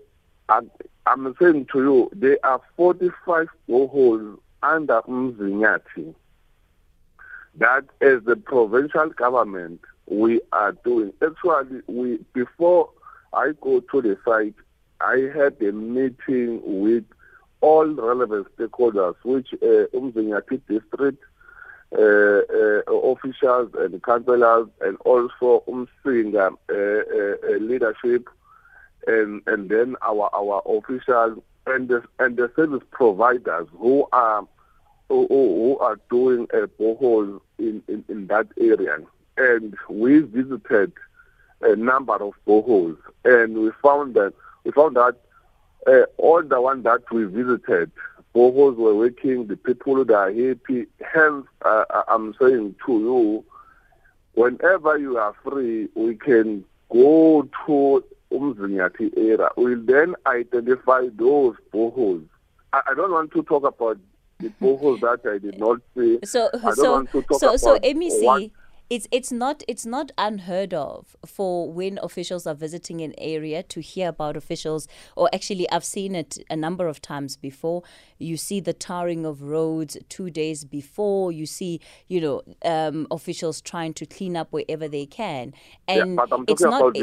I, 0.48 0.60
I'm 1.06 1.34
saying 1.40 1.66
to 1.72 1.78
you, 1.78 2.10
there 2.14 2.38
are 2.44 2.60
45 2.76 3.48
boreholes 3.68 4.38
under 4.62 5.02
Umzinyathi 5.02 6.14
that 7.56 7.84
as 8.00 8.22
the 8.24 8.36
provincial 8.36 9.10
government 9.10 9.80
we 10.06 10.40
are 10.52 10.72
doing. 10.72 11.12
Actually, 11.22 11.82
we 11.86 12.18
before 12.32 12.90
I 13.34 13.52
go 13.60 13.80
to 13.80 14.02
the 14.02 14.18
site, 14.24 14.54
I 15.00 15.30
had 15.34 15.60
a 15.60 15.72
meeting 15.72 16.60
with 16.64 17.04
all 17.60 17.86
relevant 17.86 18.46
stakeholders, 18.56 19.16
which 19.22 19.52
uh, 19.54 19.86
Umzinyathi 19.94 20.60
district 20.68 21.22
uh, 21.96 22.00
uh, 22.00 22.92
officials 22.92 23.70
and 23.74 24.02
councillors, 24.02 24.68
and 24.80 24.96
also 25.04 25.62
Umsinga 25.68 26.52
uh, 26.68 26.74
uh, 26.74 27.54
uh, 27.54 27.58
leadership, 27.58 28.28
and 29.06 29.42
and 29.46 29.68
then 29.68 29.96
our 30.02 30.30
our 30.34 30.62
officials 30.66 31.38
and 31.66 31.88
the, 31.88 32.02
and 32.18 32.36
the 32.36 32.50
service 32.56 32.82
providers 32.90 33.66
who 33.78 34.06
are 34.12 34.46
who, 35.08 35.26
who 35.28 35.78
are 35.78 35.98
doing 36.10 36.46
a 36.52 36.66
borehole 36.66 37.40
in, 37.58 37.82
in, 37.88 38.04
in 38.08 38.26
that 38.28 38.48
area. 38.58 38.98
And 39.36 39.76
we 39.88 40.20
visited 40.20 40.92
a 41.64 41.76
number 41.76 42.14
of 42.14 42.34
boreholes, 42.46 42.98
and 43.24 43.56
we 43.58 43.70
found 43.82 44.14
that 44.14 44.34
we 44.64 44.70
found 44.72 44.96
that 44.96 45.16
uh, 45.86 46.06
all 46.16 46.42
the 46.42 46.60
ones 46.60 46.84
that 46.84 47.02
we 47.12 47.24
visited, 47.24 47.90
boreholes 48.34 48.76
were 48.76 48.94
working. 48.94 49.46
The 49.46 49.56
people 49.56 50.04
that 50.04 50.14
are 50.14 50.32
happy. 50.32 50.86
Hence, 51.00 51.46
uh, 51.62 51.84
I'm 52.08 52.34
saying 52.40 52.76
to 52.86 52.92
you, 52.92 53.44
whenever 54.34 54.98
you 54.98 55.18
are 55.18 55.34
free, 55.42 55.88
we 55.94 56.16
can 56.16 56.64
go 56.90 57.48
to 57.66 58.04
Umzinyathi 58.32 59.16
area. 59.16 59.48
We'll 59.56 59.82
then 59.82 60.14
identify 60.26 61.08
those 61.14 61.56
boreholes. 61.72 62.26
I, 62.72 62.82
I 62.88 62.94
don't 62.94 63.12
want 63.12 63.32
to 63.32 63.42
talk 63.42 63.64
about 63.64 63.98
the 64.38 64.50
boreholes 64.60 65.00
that 65.00 65.28
I 65.30 65.38
did 65.38 65.58
not 65.58 65.80
see. 65.96 66.18
So, 66.24 66.50
so, 66.74 67.06
so, 67.38 67.56
so, 67.56 67.78
MEC 67.78 68.50
it's 68.90 69.08
it's 69.10 69.32
not 69.32 69.62
it's 69.66 69.86
not 69.86 70.12
unheard 70.18 70.74
of 70.74 71.16
for 71.26 71.72
when 71.72 71.98
officials 72.02 72.46
are 72.46 72.54
visiting 72.54 73.00
an 73.00 73.14
area 73.18 73.62
to 73.62 73.80
hear 73.80 74.08
about 74.08 74.36
officials 74.36 74.86
or 75.16 75.28
actually 75.32 75.68
I've 75.70 75.84
seen 75.84 76.14
it 76.14 76.38
a 76.50 76.56
number 76.56 76.86
of 76.86 77.00
times 77.00 77.36
before. 77.36 77.82
You 78.18 78.36
see 78.36 78.60
the 78.60 78.72
tarring 78.72 79.24
of 79.24 79.42
roads 79.42 79.96
2 80.08 80.30
days 80.30 80.64
before. 80.64 81.32
You 81.32 81.46
see 81.46 81.80
you 82.08 82.20
know 82.20 82.42
um, 82.64 83.06
officials 83.10 83.60
trying 83.60 83.94
to 83.94 84.06
clean 84.06 84.36
up 84.36 84.48
wherever 84.52 84.86
they 84.86 85.06
can. 85.06 85.54
And 85.88 86.16
yeah, 86.16 86.36
it's 86.46 86.62
not 86.62 86.94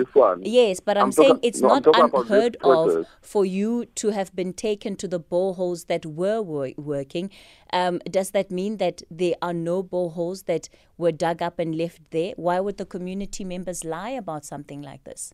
yes 0.41 0.79
but 0.79 0.97
I'm, 0.97 1.05
I'm 1.05 1.11
saying 1.11 1.29
talking, 1.29 1.49
it's 1.49 1.61
no, 1.61 1.79
not 1.79 1.87
unheard 2.13 2.57
of 2.63 3.07
for 3.21 3.43
you 3.43 3.85
to 3.95 4.09
have 4.09 4.35
been 4.35 4.53
taken 4.53 4.95
to 4.97 5.07
the 5.07 5.19
boreholes 5.19 5.87
that 5.87 6.05
were 6.05 6.41
wor- 6.41 6.73
working 6.77 7.31
um, 7.73 7.99
does 8.09 8.31
that 8.31 8.51
mean 8.51 8.77
that 8.77 9.01
there 9.09 9.35
are 9.41 9.53
no 9.53 9.83
boreholes 9.83 10.45
that 10.45 10.69
were 10.97 11.11
dug 11.11 11.41
up 11.41 11.59
and 11.59 11.75
left 11.75 12.01
there? 12.11 12.33
Why 12.35 12.59
would 12.59 12.77
the 12.77 12.85
community 12.85 13.43
members 13.43 13.83
lie 13.83 14.09
about 14.09 14.45
something 14.45 14.81
like 14.81 15.03
this? 15.03 15.33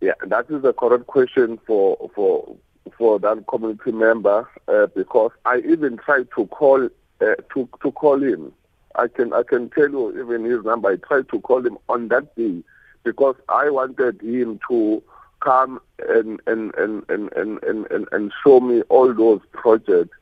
Yeah, 0.00 0.12
that 0.26 0.50
is 0.50 0.64
a 0.64 0.72
correct 0.72 1.06
question 1.06 1.58
for 1.66 2.10
for 2.14 2.56
for 2.98 3.18
that 3.20 3.46
community 3.48 3.92
member 3.92 4.48
uh, 4.68 4.86
because 4.94 5.30
I 5.46 5.58
even 5.58 5.96
tried 5.96 6.28
to 6.36 6.46
call 6.46 6.84
uh, 7.20 7.34
to 7.54 7.68
to 7.82 7.92
call 7.92 8.22
him. 8.22 8.52
I 8.96 9.08
can 9.08 9.32
I 9.32 9.42
can 9.42 9.70
tell 9.70 9.88
you 9.88 10.22
even 10.22 10.44
his 10.44 10.64
number. 10.64 10.90
I 10.90 10.96
tried 10.96 11.28
to 11.30 11.40
call 11.40 11.64
him 11.66 11.78
on 11.88 12.08
that 12.08 12.34
day 12.36 12.62
because 13.02 13.36
I 13.48 13.70
wanted 13.70 14.20
him 14.20 14.60
to 14.68 15.02
come 15.40 15.80
and 16.08 16.40
and, 16.46 16.74
and, 16.74 17.02
and, 17.08 17.32
and, 17.32 17.62
and, 17.62 17.86
and, 17.90 18.08
and 18.12 18.32
show 18.44 18.60
me 18.60 18.82
all 18.82 19.14
those 19.14 19.40
projects. 19.52 20.16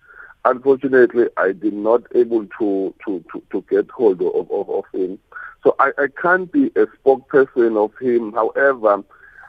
Unfortunately, 0.45 1.27
I 1.37 1.53
did 1.53 1.75
not 1.75 2.03
able 2.15 2.47
to, 2.59 2.95
to, 3.07 3.25
to, 3.33 3.43
to 3.53 3.65
get 3.71 3.91
hold 3.91 4.21
of, 4.23 4.51
of, 4.51 4.69
of 4.69 4.85
him. 4.93 5.19
So 5.63 5.77
I, 5.79 5.93
I 5.99 6.07
can't 6.21 6.51
be 6.51 6.67
a 6.75 6.87
spokesperson 6.87 7.77
of 7.77 7.97
him. 8.01 8.33
However, 8.33 9.05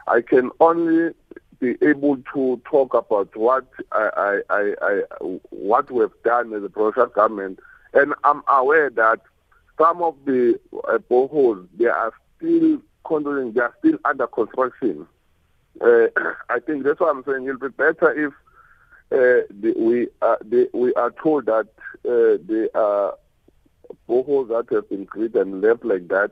I 0.06 0.20
can 0.20 0.50
only 0.60 1.12
be 1.60 1.76
able 1.82 2.18
to 2.34 2.60
talk 2.70 2.94
about 2.94 3.34
what 3.36 3.66
I, 3.92 4.10
I, 4.16 4.54
I, 4.54 4.74
I 4.82 5.00
what 5.50 5.90
we've 5.90 6.10
done 6.24 6.52
as 6.52 6.62
a 6.62 6.68
provincial 6.68 7.06
government, 7.06 7.58
and 7.92 8.14
I'm 8.22 8.42
aware 8.48 8.90
that 8.90 9.20
some 9.78 10.02
of 10.02 10.14
the 10.24 10.58
uh, 10.88 10.98
boreholes 10.98 11.66
they 11.78 11.86
are 11.86 12.12
still 12.36 12.80
they 13.08 13.60
are 13.60 13.74
still 13.78 13.98
under 14.04 14.26
construction. 14.26 15.06
Uh, 15.80 16.06
I 16.48 16.60
think 16.60 16.84
that's 16.84 17.00
what 17.00 17.14
I'm 17.14 17.24
saying. 17.24 17.46
It'll 17.46 17.58
be 17.58 17.68
better 17.68 18.12
if 18.26 18.32
uh, 19.12 19.40
we 19.76 20.08
are 20.22 20.38
the, 20.42 20.68
we 20.72 20.92
are 20.94 21.12
told 21.22 21.46
that 21.46 21.68
uh, 22.04 22.38
the 22.46 22.68
uh, 22.74 23.12
boreholes 24.08 24.48
that 24.48 24.74
have 24.74 24.88
been 24.88 25.06
created 25.06 25.36
and 25.36 25.60
left 25.60 25.84
like 25.84 26.08
that 26.08 26.30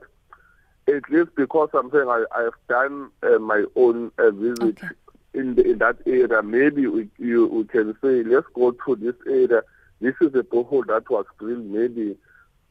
at 0.89 1.09
least 1.11 1.31
because 1.37 1.71
I'm 1.75 1.91
I, 1.95 2.25
I've 2.35 2.69
done 2.69 3.11
uh, 3.23 3.39
my 3.39 3.65
own 3.77 4.11
uh, 4.19 4.31
visit 4.31 4.79
okay. 4.83 4.89
in 5.35 5.55
the, 5.55 5.71
in 5.71 5.79
that 5.79 5.99
area, 6.07 6.43
maybe 6.43 6.87
we, 6.87 7.09
you, 7.19 7.47
we 7.47 7.65
can 7.65 7.95
say, 8.03 8.23
let's 8.25 8.47
go 8.55 8.73
to 8.73 8.97
this 8.97 9.15
area. 9.27 9.63
This 10.01 10.15
is 10.21 10.35
a 10.35 10.43
borehole 10.43 10.87
that 10.87 11.09
was 11.09 11.27
drilled 11.39 11.67
maybe 11.67 12.17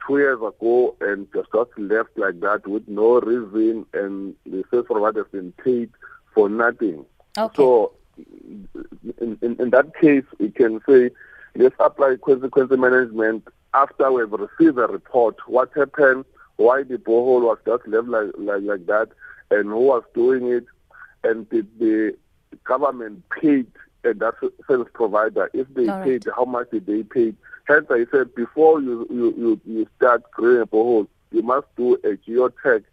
two 0.06 0.18
years 0.18 0.40
ago 0.40 0.96
and 1.00 1.28
just 1.34 1.50
left 1.78 2.18
like 2.18 2.40
that 2.42 2.68
with 2.68 2.88
no 2.88 3.22
reason, 3.22 3.86
and 3.94 4.36
the 4.46 4.64
service 4.70 4.88
provider 4.88 5.24
has 5.24 5.32
been 5.32 5.54
paid 5.54 5.92
for 6.34 6.50
nothing. 6.50 7.06
Okay. 7.38 7.56
So, 7.56 7.94
in, 9.20 9.38
in, 9.42 9.56
in 9.60 9.70
that 9.72 9.94
case, 10.00 10.26
we 10.40 10.50
can 10.52 10.82
say, 10.88 11.12
let's 11.56 11.76
apply 11.80 12.16
consequence 12.24 12.72
management 12.72 13.48
after 13.74 14.12
we've 14.12 14.32
received 14.32 14.78
a 14.78 14.88
report. 14.88 15.36
What 15.48 15.72
happened? 15.76 16.26
why 16.62 16.84
the 16.84 16.98
borehole 16.98 17.42
was 17.42 17.58
just 17.66 17.88
left 17.88 18.08
like, 18.08 18.32
like, 18.38 18.62
like 18.64 18.86
that 18.86 19.10
and 19.50 19.70
who 19.70 19.80
was 19.80 20.04
doing 20.14 20.48
it 20.48 20.66
and 21.24 21.50
did 21.50 21.68
the 21.80 22.16
government 22.64 23.24
paid 23.30 23.68
and 24.04 24.20
that 24.20 24.34
service 24.68 24.88
provider 24.94 25.50
if 25.54 25.68
they 25.74 25.88
All 25.88 26.04
paid 26.04 26.26
right. 26.26 26.36
how 26.36 26.46
much 26.46 26.70
did 26.72 26.86
they 26.86 27.04
pay 27.04 27.34
hence 27.66 27.86
i 27.90 28.06
said 28.12 28.34
before 28.36 28.82
you 28.82 29.08
you 29.10 29.34
you, 29.38 29.62
you 29.66 29.88
start 29.98 30.24
creating 30.32 30.62
a 30.64 30.68
borehole 30.68 31.08
you 31.32 31.42
must 31.42 31.68
do 31.76 31.96
a 32.04 32.18
geotech 32.18 32.84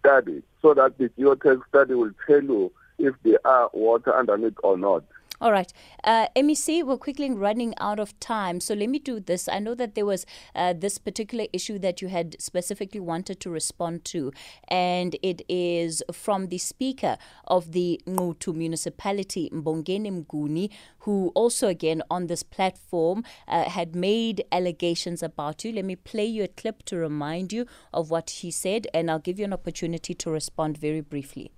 study 0.00 0.42
so 0.62 0.74
that 0.74 0.96
the 0.98 1.08
geotech 1.10 1.60
study 1.68 1.94
will 1.94 2.12
tell 2.26 2.42
you 2.42 2.72
if 2.98 3.14
there 3.22 3.44
are 3.44 3.70
water 3.72 4.16
underneath 4.16 4.56
or 4.62 4.76
not 4.76 5.04
All 5.40 5.50
right. 5.50 5.70
Uh, 6.04 6.28
MEC, 6.36 6.84
we're 6.84 6.96
quickly 6.96 7.28
running 7.30 7.74
out 7.78 7.98
of 7.98 8.18
time. 8.20 8.60
So 8.60 8.72
let 8.72 8.88
me 8.88 9.00
do 9.00 9.18
this. 9.18 9.48
I 9.48 9.58
know 9.58 9.74
that 9.74 9.96
there 9.96 10.06
was 10.06 10.24
uh, 10.54 10.74
this 10.74 10.96
particular 10.96 11.46
issue 11.52 11.78
that 11.80 12.00
you 12.00 12.08
had 12.08 12.40
specifically 12.40 13.00
wanted 13.00 13.40
to 13.40 13.50
respond 13.50 14.04
to, 14.06 14.32
and 14.68 15.16
it 15.22 15.42
is 15.48 16.04
from 16.12 16.46
the 16.46 16.58
Speaker 16.58 17.18
of 17.48 17.72
the 17.72 18.00
Nquthu 18.06 18.54
municipality, 18.54 19.50
Mbongeni 19.52 20.24
Mguni, 20.24 20.70
who 21.00 21.32
also, 21.34 21.66
again, 21.66 22.00
on 22.08 22.28
this 22.28 22.44
platform 22.44 23.24
uh, 23.48 23.68
had 23.68 23.96
made 23.96 24.44
allegations 24.52 25.20
about 25.22 25.64
you. 25.64 25.72
Let 25.72 25.84
me 25.84 25.96
play 25.96 26.26
you 26.26 26.44
a 26.44 26.48
clip 26.48 26.84
to 26.84 26.96
remind 26.96 27.52
you 27.52 27.66
of 27.92 28.08
what 28.08 28.30
he 28.30 28.52
said, 28.52 28.86
and 28.94 29.10
I'll 29.10 29.18
give 29.18 29.40
you 29.40 29.44
an 29.44 29.52
opportunity 29.52 30.14
to 30.14 30.30
respond 30.30 30.78
very 30.78 31.00
briefly. 31.00 31.50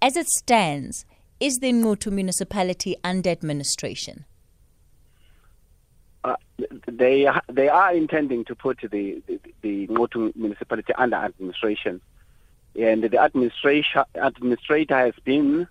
As 0.00 0.16
it 0.16 0.28
stands, 0.28 1.04
is 1.40 1.58
the 1.58 1.72
Nquthu 1.72 2.12
municipality 2.12 2.96
under 3.02 3.30
administration? 3.30 4.24
Uh, 6.22 6.36
they 6.86 7.28
they 7.48 7.68
are 7.68 7.92
intending 7.92 8.44
to 8.44 8.54
put 8.54 8.78
the 8.80 9.22
the, 9.26 9.40
the 9.62 9.86
Nquthu 9.88 10.36
municipality 10.36 10.92
under 10.94 11.16
administration, 11.16 12.00
and 12.78 13.02
the 13.02 13.18
administration 13.18 14.04
administrator 14.14 14.96
has 14.96 15.14
been 15.24 15.66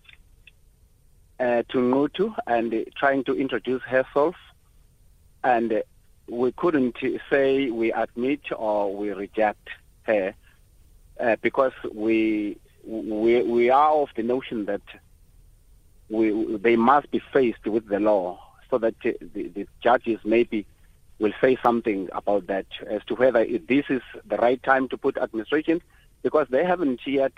uh, 1.40 1.63
to 1.70 1.78
Nquthu 1.78 2.36
and 2.48 2.74
uh, 2.74 2.80
trying 2.98 3.24
to 3.26 3.34
introduce 3.34 3.82
herself, 3.84 4.36
and 5.44 5.84
we 6.30 6.52
couldn't 6.52 6.98
say 7.30 7.70
we 7.70 7.94
admit 7.94 8.42
or 8.58 8.94
we 8.94 9.12
reject 9.12 9.70
her 10.04 10.34
uh, 11.20 11.36
because 11.42 11.74
we 11.94 12.58
we 12.88 13.43
we 13.43 13.69
are 13.69 13.91
of 13.91 14.10
the 14.15 14.23
notion 14.23 14.65
that 14.65 14.82
we, 16.10 16.58
they 16.58 16.76
must 16.76 17.12
be 17.12 17.21
faced 17.34 17.65
with 17.65 17.88
the 17.89 18.00
law 18.00 18.39
so 18.69 18.78
that 18.78 18.95
the, 19.02 19.17
the 19.32 19.67
judges 19.82 20.19
maybe 20.23 20.65
will 21.19 21.34
say 21.41 21.58
something 21.62 22.10
about 22.13 22.47
that 22.47 22.65
as 22.88 23.04
to 23.06 23.15
whether 23.15 23.45
this 23.67 23.86
is 23.89 24.02
the 24.26 24.38
right 24.38 24.62
time 24.63 24.88
to 24.89 24.97
put 24.97 25.17
administration 25.17 25.82
because 26.23 26.47
they 26.50 26.63
haven't 26.63 27.02
yet, 27.06 27.34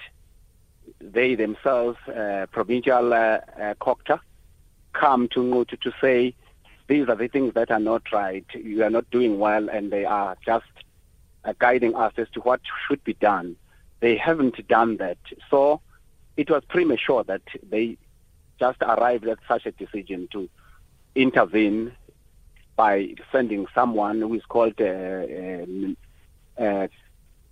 they 1.01 1.35
themselves, 1.35 1.97
uh, 2.07 2.45
provincial 2.51 3.13
uh, 3.13 3.39
uh, 3.59 3.73
COGTA, 3.81 4.19
come 4.93 5.27
to, 5.29 5.65
to, 5.65 5.77
to 5.77 5.91
say 6.01 6.35
these 6.87 7.07
are 7.07 7.15
the 7.15 7.27
things 7.27 7.53
that 7.53 7.71
are 7.71 7.79
not 7.79 8.11
right, 8.11 8.45
you 8.53 8.83
are 8.83 8.89
not 8.89 9.09
doing 9.11 9.39
well, 9.39 9.69
and 9.69 9.91
they 9.91 10.05
are 10.05 10.35
just 10.45 10.65
uh, 11.45 11.53
guiding 11.59 11.95
us 11.95 12.13
as 12.17 12.29
to 12.31 12.41
what 12.41 12.59
should 12.87 13.03
be 13.03 13.13
done. 13.15 13.55
They 13.99 14.15
haven't 14.17 14.67
done 14.67 14.97
that. 14.97 15.17
So 15.49 15.81
it 16.37 16.49
was 16.49 16.63
premature 16.69 17.23
that 17.25 17.41
they 17.69 17.97
just 18.59 18.81
arrived 18.81 19.27
at 19.27 19.39
such 19.47 19.65
a 19.65 19.71
decision 19.71 20.27
to 20.31 20.49
intervene 21.15 21.91
by 22.75 23.13
sending 23.31 23.67
someone 23.75 24.21
who 24.21 24.33
is 24.35 24.45
called 24.45 24.79
uh, 24.79 24.85
um, 24.85 25.97
uh, 26.57 26.87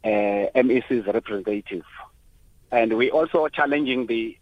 uh, 0.03 0.45
MEC's 0.55 1.05
representative. 1.07 1.83
And 2.71 2.95
we 2.97 3.09
are 3.11 3.13
also 3.13 3.47
challenging 3.49 4.07
the 4.07 4.37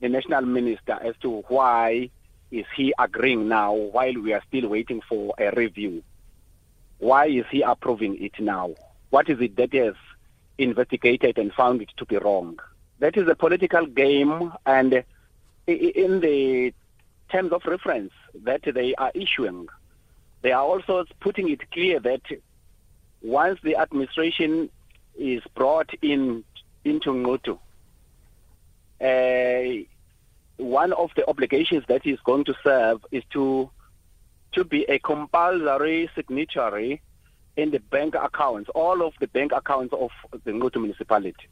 the 0.00 0.08
national 0.08 0.42
minister 0.42 0.98
as 1.02 1.14
to 1.20 1.44
why 1.48 2.10
is 2.50 2.64
he 2.74 2.92
agreeing 2.98 3.48
now 3.48 3.74
while 3.74 4.14
we 4.14 4.32
are 4.32 4.42
still 4.48 4.68
waiting 4.68 5.02
for 5.08 5.34
a 5.38 5.50
review. 5.50 6.02
Why 6.98 7.26
is 7.26 7.44
he 7.50 7.62
approving 7.62 8.22
it 8.22 8.32
now? 8.40 8.74
What 9.10 9.28
is 9.28 9.40
it 9.40 9.56
that 9.56 9.74
has 9.74 9.94
investigated 10.60 11.38
and 11.38 11.52
found 11.52 11.82
it 11.82 11.90
to 11.96 12.04
be 12.04 12.16
wrong? 12.16 12.58
That 12.98 13.16
is 13.16 13.28
a 13.28 13.34
political 13.34 13.86
game 13.86 14.52
and 14.66 15.04
in 15.66 16.20
the 16.20 16.72
terms 17.30 17.52
of 17.52 17.62
reference 17.64 18.12
that 18.42 18.62
they 18.62 18.94
are 18.96 19.12
issuing, 19.14 19.68
they 20.42 20.52
are 20.52 20.62
also 20.62 21.04
putting 21.20 21.48
it 21.50 21.70
clear 21.70 22.00
that 22.00 22.22
once 23.22 23.58
the 23.62 23.76
administration 23.76 24.70
is 25.16 25.42
brought 25.54 25.90
in 26.02 26.44
into 26.84 27.10
Nquthu, 27.10 27.58
uh, 29.00 29.84
one 30.56 30.92
of 30.92 31.10
the 31.16 31.28
obligations 31.28 31.84
that 31.88 32.06
is 32.06 32.18
going 32.24 32.44
to 32.44 32.54
serve 32.62 33.04
is 33.10 33.22
to 33.32 33.70
to 34.52 34.64
be 34.64 34.82
a 34.84 34.98
compulsory 34.98 36.10
signatory 36.14 37.00
in 37.60 37.70
the 37.70 37.78
bank 37.78 38.14
accounts, 38.14 38.70
all 38.74 39.02
of 39.06 39.12
the 39.20 39.26
bank 39.28 39.52
accounts 39.52 39.92
of 39.92 40.10
the 40.44 40.50
Nquthu 40.50 40.76
municipality. 40.76 41.48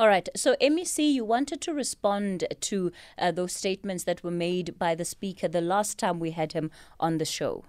All 0.00 0.08
right. 0.08 0.28
So, 0.34 0.56
MEC, 0.60 1.12
you 1.12 1.24
wanted 1.24 1.60
to 1.60 1.74
respond 1.74 2.44
to 2.60 2.90
uh, 3.18 3.30
those 3.30 3.52
statements 3.52 4.04
that 4.04 4.24
were 4.24 4.30
made 4.30 4.78
by 4.78 4.94
the 4.94 5.04
Speaker 5.04 5.46
the 5.46 5.60
last 5.60 5.98
time 5.98 6.18
we 6.18 6.32
had 6.32 6.52
him 6.52 6.70
on 6.98 7.18
the 7.18 7.24
show. 7.24 7.64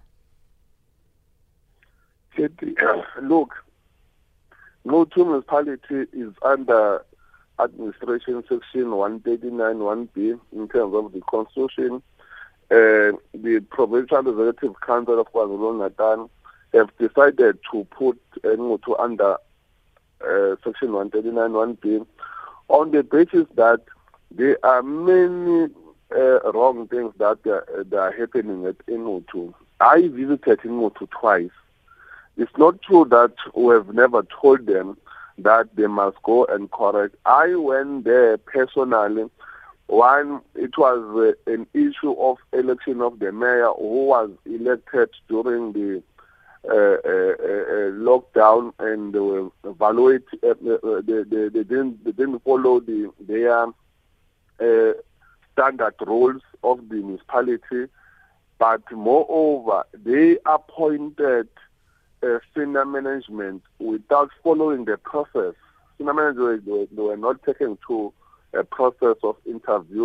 Look, 2.37 3.53
Nquthu 4.85 5.17
municipality 5.17 6.07
is 6.13 6.33
under 6.41 7.05
administration 7.59 8.43
section 8.49 8.85
139.1b 8.85 10.39
in 10.53 10.67
terms 10.69 10.95
of 10.95 11.11
the 11.11 11.21
constitution. 11.29 12.01
Uh, 12.71 13.11
the 13.33 13.63
provincial 13.69 14.19
executive 14.19 14.79
council 14.81 15.19
of 15.19 15.27
KwaZulu-Natal 16.73 16.79
have 16.79 16.97
decided 16.97 17.59
to 17.71 17.83
put 17.91 18.19
Nquthu 18.43 18.99
under 18.99 19.37
uh, 20.21 20.55
section 20.63 20.89
139.1b 20.89 22.05
on 22.67 22.91
the 22.91 23.03
basis 23.03 23.47
that 23.55 23.81
there 24.29 24.57
are 24.63 24.81
many 24.83 25.73
uh, 26.15 26.51
wrong 26.51 26.87
things 26.87 27.13
that 27.17 27.39
are, 27.45 27.65
that 27.83 27.97
are 27.97 28.11
happening 28.11 28.65
at 28.65 28.77
Nquthu. 28.87 29.53
I 29.79 30.07
visited 30.07 30.59
Nquthu 30.59 31.09
twice. 31.09 31.49
It's 32.37 32.57
not 32.57 32.81
true 32.81 33.05
that 33.09 33.33
we 33.55 33.73
have 33.73 33.93
never 33.93 34.23
told 34.23 34.65
them 34.65 34.97
that 35.37 35.75
they 35.75 35.87
must 35.87 36.21
go 36.23 36.45
and 36.45 36.71
correct. 36.71 37.15
I 37.25 37.55
went 37.55 38.05
there 38.05 38.37
personally. 38.37 39.29
One, 39.87 40.41
it 40.55 40.77
was 40.77 41.35
uh, 41.47 41.51
an 41.51 41.67
issue 41.73 42.13
of 42.13 42.37
election 42.53 43.01
of 43.01 43.19
the 43.19 43.33
mayor 43.33 43.71
who 43.77 44.05
was 44.05 44.29
elected 44.45 45.09
during 45.27 45.73
the 45.73 46.01
Uh, 46.69 46.73
uh, 46.73 46.77
uh, 46.77 47.89
lockdown 47.97 48.71
and 48.77 49.15
evaluate. 49.63 50.25
Uh, 50.43 50.53
they, 51.01 51.23
they, 51.23 51.49
they, 51.49 51.63
didn't 51.63 52.03
they 52.03 52.11
didn't 52.11 52.37
follow 52.43 52.79
the 52.79 53.11
their 53.19 53.65
standard 55.53 55.95
roles 56.05 56.43
of 56.63 56.87
the 56.89 56.97
municipality, 56.97 57.91
but 58.59 58.83
moreover, 58.91 59.83
they 59.91 60.37
appointed 60.45 61.49
uh, 62.21 62.37
senior 62.55 62.85
management 62.85 63.63
without 63.79 64.29
following 64.43 64.85
the 64.85 64.97
process. 64.97 65.55
Senior 65.97 66.13
management 66.13 66.65
they, 66.67 66.95
they 66.95 67.01
were 67.01 67.17
not 67.17 67.41
taken 67.43 67.75
to 67.87 68.13
a 68.53 68.63
process 68.63 69.15
of 69.23 69.35
interview 69.47 70.03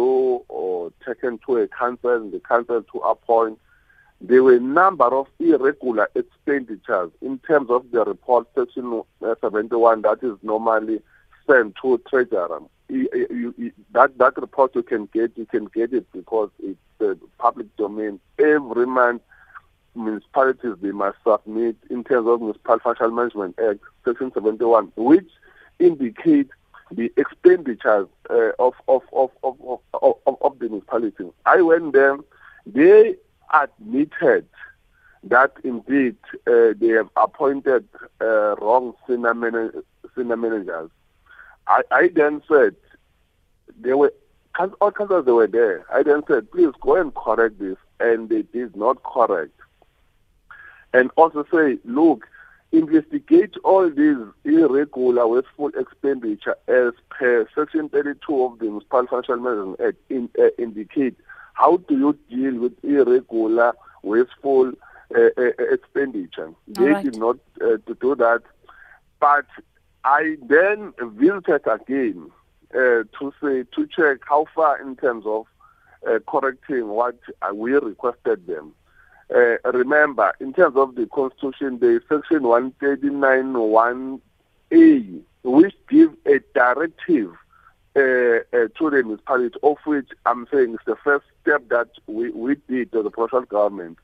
or 0.49 0.90
taken 1.07 1.38
to 1.45 1.59
a 1.59 1.69
council 1.69 2.14
and 2.14 2.33
the 2.33 2.40
council 2.40 2.83
to 2.83 2.99
appoint. 3.01 3.59
There 4.21 4.43
were 4.43 4.57
a 4.57 4.61
number 4.61 5.05
of 5.05 5.27
irregular 5.39 6.09
expenditures 6.15 7.11
in 7.21 7.39
terms 7.41 7.71
of 7.71 7.91
the 7.91 8.05
report 8.05 8.49
section 8.57 9.03
uh, 9.23 9.35
71 9.41 10.03
that 10.03 10.19
is 10.23 10.37
normally 10.43 11.01
sent 11.47 11.75
to 11.83 12.01
treasurer. 12.09 12.61
That 12.89 14.17
that 14.19 14.37
report 14.37 14.75
you 14.75 14.83
can 14.83 15.07
get, 15.13 15.33
you 15.37 15.47
can 15.47 15.67
get 15.67 15.93
it 15.93 16.07
because 16.13 16.51
it's 16.63 16.79
the 16.99 17.19
public 17.39 17.75
domain. 17.77 18.21
Every 18.39 18.87
month, 18.87 19.23
municipalities 19.95 20.77
they 20.81 20.93
must 20.93 21.19
submit 21.25 21.77
in 21.91 22.05
terms 22.05 22.29
of 22.29 22.41
Municipal 22.41 22.79
Financial 22.79 23.11
Management 23.11 23.59
Act, 23.59 23.81
Section 24.05 24.33
71, 24.33 24.93
which 24.97 25.29
indicate 25.79 26.49
the 26.91 27.13
expenditures 27.17 28.07
uh, 28.31 28.51
of, 28.59 28.75
of, 28.89 29.03
of, 29.13 29.31
of, 29.43 29.57
of, 29.95 30.15
of, 30.27 30.37
of 30.41 30.59
the 30.59 30.69
municipality. 30.69 31.25
I 31.45 31.61
went 31.61 31.93
there, 31.93 32.17
they 32.65 33.17
admitted 33.53 34.47
that 35.25 35.53
indeed 35.65 36.17
uh, 36.47 36.73
they 36.79 36.89
have 36.89 37.09
appointed 37.17 37.89
uh, 38.21 38.55
wrong 38.57 38.95
senior, 39.07 39.35
man- 39.35 39.73
senior 40.15 40.37
managers. 40.37 40.91
I, 41.67 41.83
I 41.91 42.09
then 42.15 42.43
said, 42.49 42.77
they 43.81 43.93
were 43.93 44.13
all 44.81 44.93
councils 44.93 45.27
they 45.27 45.33
were 45.33 45.47
there. 45.47 45.85
I 45.93 46.03
then 46.03 46.23
said, 46.29 46.51
please 46.51 46.73
go 46.81 46.97
and 46.97 47.15
correct 47.15 47.59
this, 47.59 47.77
and 48.01 48.29
they 48.29 48.43
did 48.43 48.77
not 48.77 49.03
correct. 49.03 49.53
And 50.95 51.11
also 51.17 51.45
say, 51.53 51.79
look, 51.85 52.27
investigate 52.73 53.55
all 53.65 53.89
these 53.91 54.17
irregular 54.45 55.27
wasteful 55.27 55.71
expenditure 55.79 56.57
as 56.69 56.93
per 57.11 57.49
Section 57.55 57.89
32 57.89 58.45
of 58.45 58.59
the 58.59 58.67
Municipal 58.67 59.07
Financial 59.07 59.37
Management 59.37 59.81
Act 59.81 59.97
in, 60.09 60.31
uh, 60.39 60.49
indicate 60.59 61.17
how 61.57 61.79
do 61.88 61.99
you 61.99 62.19
deal 62.31 62.61
with 62.61 62.73
irregular 62.85 63.73
wasteful 64.03 64.73
uh, 65.14 65.29
uh, 65.38 65.53
expenditure. 65.73 66.53
They 66.66 66.87
right. 66.87 67.05
did 67.05 67.16
not 67.16 67.37
uh, 67.61 67.77
to 67.87 67.95
do 68.01 68.16
that, 68.16 68.42
but 69.21 69.47
I 70.05 70.37
then 70.42 70.92
visited 71.01 71.64
again 71.66 72.33
uh, 72.75 73.05
to 73.19 73.33
say 73.40 73.62
to 73.75 73.87
check 73.87 74.19
how 74.29 74.47
far 74.53 74.81
in 74.81 74.97
terms 74.97 75.25
of 75.25 75.47
uh, 76.05 76.19
correcting 76.27 76.88
what 76.88 77.21
we 77.55 77.75
requested 77.75 78.49
them. 78.49 78.75
Uh, 79.33 79.59
remember, 79.73 80.33
in 80.40 80.53
terms 80.53 80.77
of 80.77 80.97
the 80.97 81.07
Constitution, 81.07 81.79
is 81.83 82.03
Section 82.09 82.40
139.1a, 82.40 85.21
which 85.45 85.77
gives 85.88 86.16
a 86.27 86.40
directive 86.53 87.33
to 87.97 88.91
the 88.91 89.03
municipality, 89.05 89.59
of 89.63 89.77
which 89.85 90.09
I'm 90.27 90.47
saying 90.53 90.75
is 90.75 90.81
the 90.87 90.97
first 91.03 91.25
step 91.43 91.69
that 91.71 91.89
we, 92.07 92.31
we 92.31 92.57
did 92.69 92.93
to 92.93 93.03
the 93.03 93.11
provincial 93.11 93.43
government. 93.43 93.99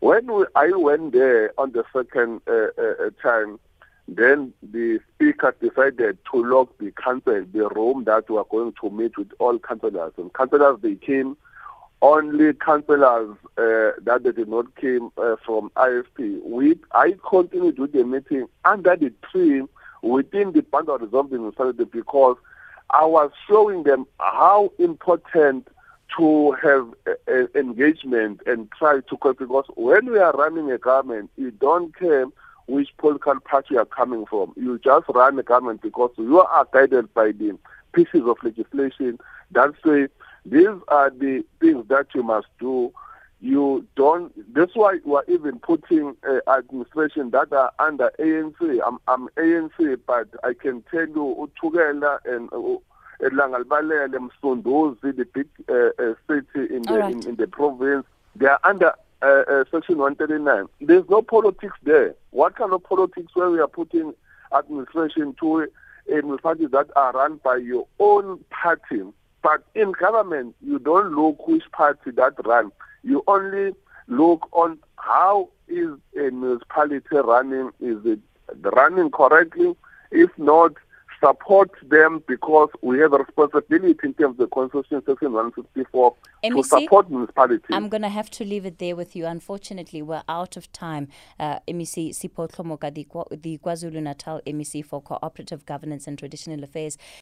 When 0.00 0.32
we, 0.32 0.46
I 0.54 0.70
went 0.74 1.12
there 1.12 1.52
on 1.58 1.72
the 1.72 1.84
second 1.92 2.40
uh, 2.48 2.68
uh, 2.80 3.10
time, 3.22 3.60
then 4.08 4.52
the 4.62 4.98
speaker 5.14 5.54
decided 5.60 6.18
to 6.32 6.44
lock 6.44 6.76
the 6.78 6.92
council, 6.92 7.44
the 7.52 7.68
room 7.68 8.04
that 8.04 8.28
we 8.28 8.36
are 8.38 8.46
going 8.50 8.72
to 8.80 8.90
meet 8.90 9.16
with 9.16 9.30
all 9.38 9.58
councillors. 9.58 10.12
And 10.16 10.32
councillors, 10.32 10.78
they 10.82 10.94
came, 10.94 11.36
only 12.02 12.54
councillors 12.54 13.36
uh, 13.58 14.00
that 14.02 14.22
they 14.24 14.32
did 14.32 14.48
not 14.48 14.74
came 14.76 15.10
uh, 15.18 15.36
from 15.44 15.70
IFP. 15.76 16.42
We, 16.44 16.76
I 16.92 17.14
continued 17.28 17.78
with 17.78 17.92
the 17.92 18.04
meeting 18.04 18.48
under 18.64 18.96
the 18.96 19.12
tree 19.30 19.64
within 20.02 20.52
the 20.52 20.62
boundaries 20.62 21.12
of 21.12 21.28
the 21.28 21.38
municipality 21.38 21.84
because 21.84 22.36
I 22.92 23.04
was 23.04 23.30
showing 23.48 23.84
them 23.84 24.06
how 24.18 24.72
important 24.78 25.68
to 26.18 26.52
have 26.62 26.88
uh, 27.06 27.12
uh, 27.32 27.46
engagement 27.54 28.40
and 28.46 28.70
try 28.72 29.00
to 29.00 29.16
cope 29.16 29.38
because 29.38 29.64
when 29.76 30.10
we 30.10 30.18
are 30.18 30.32
running 30.32 30.70
a 30.72 30.78
government, 30.78 31.30
you 31.36 31.50
don't 31.52 31.96
care 31.96 32.26
which 32.66 32.88
political 32.98 33.38
party 33.40 33.68
you 33.74 33.78
are 33.78 33.84
coming 33.84 34.26
from. 34.26 34.52
You 34.56 34.78
just 34.78 35.08
run 35.08 35.38
a 35.38 35.42
government 35.42 35.82
because 35.82 36.10
you 36.16 36.40
are 36.40 36.68
guided 36.72 37.12
by 37.14 37.32
the 37.32 37.56
pieces 37.92 38.22
of 38.26 38.36
legislation 38.42 39.18
that 39.52 39.72
say 39.84 40.08
these 40.44 40.68
are 40.88 41.10
the 41.10 41.44
things 41.60 41.86
that 41.88 42.06
you 42.14 42.22
must 42.22 42.46
do. 42.58 42.92
You 43.40 43.86
don't. 43.96 44.32
That's 44.54 44.74
why 44.74 44.98
we 45.04 45.14
are 45.14 45.24
even 45.26 45.58
putting 45.60 46.14
uh, 46.28 46.50
administration 46.58 47.30
that 47.30 47.52
are 47.52 47.72
under 47.78 48.12
ANC. 48.18 48.80
I'm, 48.86 48.98
I'm 49.08 49.28
ANC, 49.38 49.98
but 50.06 50.28
I 50.44 50.52
can 50.52 50.82
tell 50.90 51.06
you, 51.06 51.48
uThukela 51.62 52.18
and 52.26 52.52
uh, 52.52 52.78
Langalibalele, 53.28 54.30
Msunduzi, 54.42 55.16
the 55.16 55.24
big 55.24 55.48
uh, 55.68 56.02
uh, 56.02 56.14
city 56.26 56.74
in 56.74 56.82
the 56.82 56.98
right. 56.98 57.12
in, 57.12 57.28
in 57.28 57.36
the 57.36 57.46
province, 57.46 58.04
they 58.36 58.46
are 58.46 58.60
under 58.62 58.92
uh, 59.22 59.42
uh, 59.48 59.64
Section 59.70 59.98
139. 59.98 60.66
There's 60.80 61.08
no 61.08 61.22
politics 61.22 61.76
there. 61.82 62.14
What 62.30 62.56
kind 62.56 62.72
of 62.72 62.82
politics 62.82 63.32
where 63.34 63.50
we 63.50 63.58
are 63.60 63.68
putting 63.68 64.14
administration 64.56 65.34
to 65.40 65.68
a 66.10 66.22
municipality 66.22 66.66
that 66.66 66.88
are 66.96 67.12
run 67.12 67.40
by 67.42 67.56
your 67.56 67.86
own 67.98 68.42
party? 68.50 69.02
But 69.42 69.64
in 69.74 69.92
government, 69.92 70.56
you 70.60 70.78
don't 70.78 71.14
look 71.14 71.46
which 71.46 71.64
party 71.72 72.10
that 72.12 72.34
run. 72.44 72.72
You 73.02 73.22
only 73.26 73.74
look 74.08 74.48
on 74.52 74.78
how 74.96 75.48
is 75.68 75.90
a 76.16 76.30
municipality 76.30 77.04
running. 77.12 77.70
Is 77.80 78.04
it 78.04 78.20
running 78.62 79.10
correctly? 79.10 79.76
If 80.10 80.30
not, 80.36 80.72
support 81.20 81.70
them 81.82 82.22
because 82.26 82.70
we 82.82 82.98
have 82.98 83.12
a 83.12 83.18
responsibility 83.18 83.98
in 84.02 84.14
terms 84.14 84.32
of 84.32 84.36
the 84.38 84.46
Constitution, 84.48 85.02
Section 85.06 85.32
164, 85.32 86.14
to 86.44 86.62
support 86.62 87.10
municipalities. 87.10 87.66
I'm 87.70 87.88
going 87.88 88.02
to 88.02 88.08
have 88.08 88.30
to 88.30 88.44
leave 88.44 88.64
it 88.64 88.78
there 88.78 88.96
with 88.96 89.14
you. 89.14 89.26
Unfortunately, 89.26 90.02
we're 90.02 90.22
out 90.28 90.56
of 90.56 90.72
time. 90.72 91.08
Uh, 91.38 91.58
MEC 91.68 92.10
Sipho 92.10 92.50
Hlomuka, 92.50 92.92
the, 92.92 93.06
the 93.36 93.58
KwaZulu 93.58 94.02
Natal 94.02 94.40
MEC 94.46 94.84
for 94.84 95.02
Cooperative 95.02 95.66
Governance 95.66 96.06
and 96.06 96.18
Traditional 96.18 96.64
Affairs. 96.64 96.96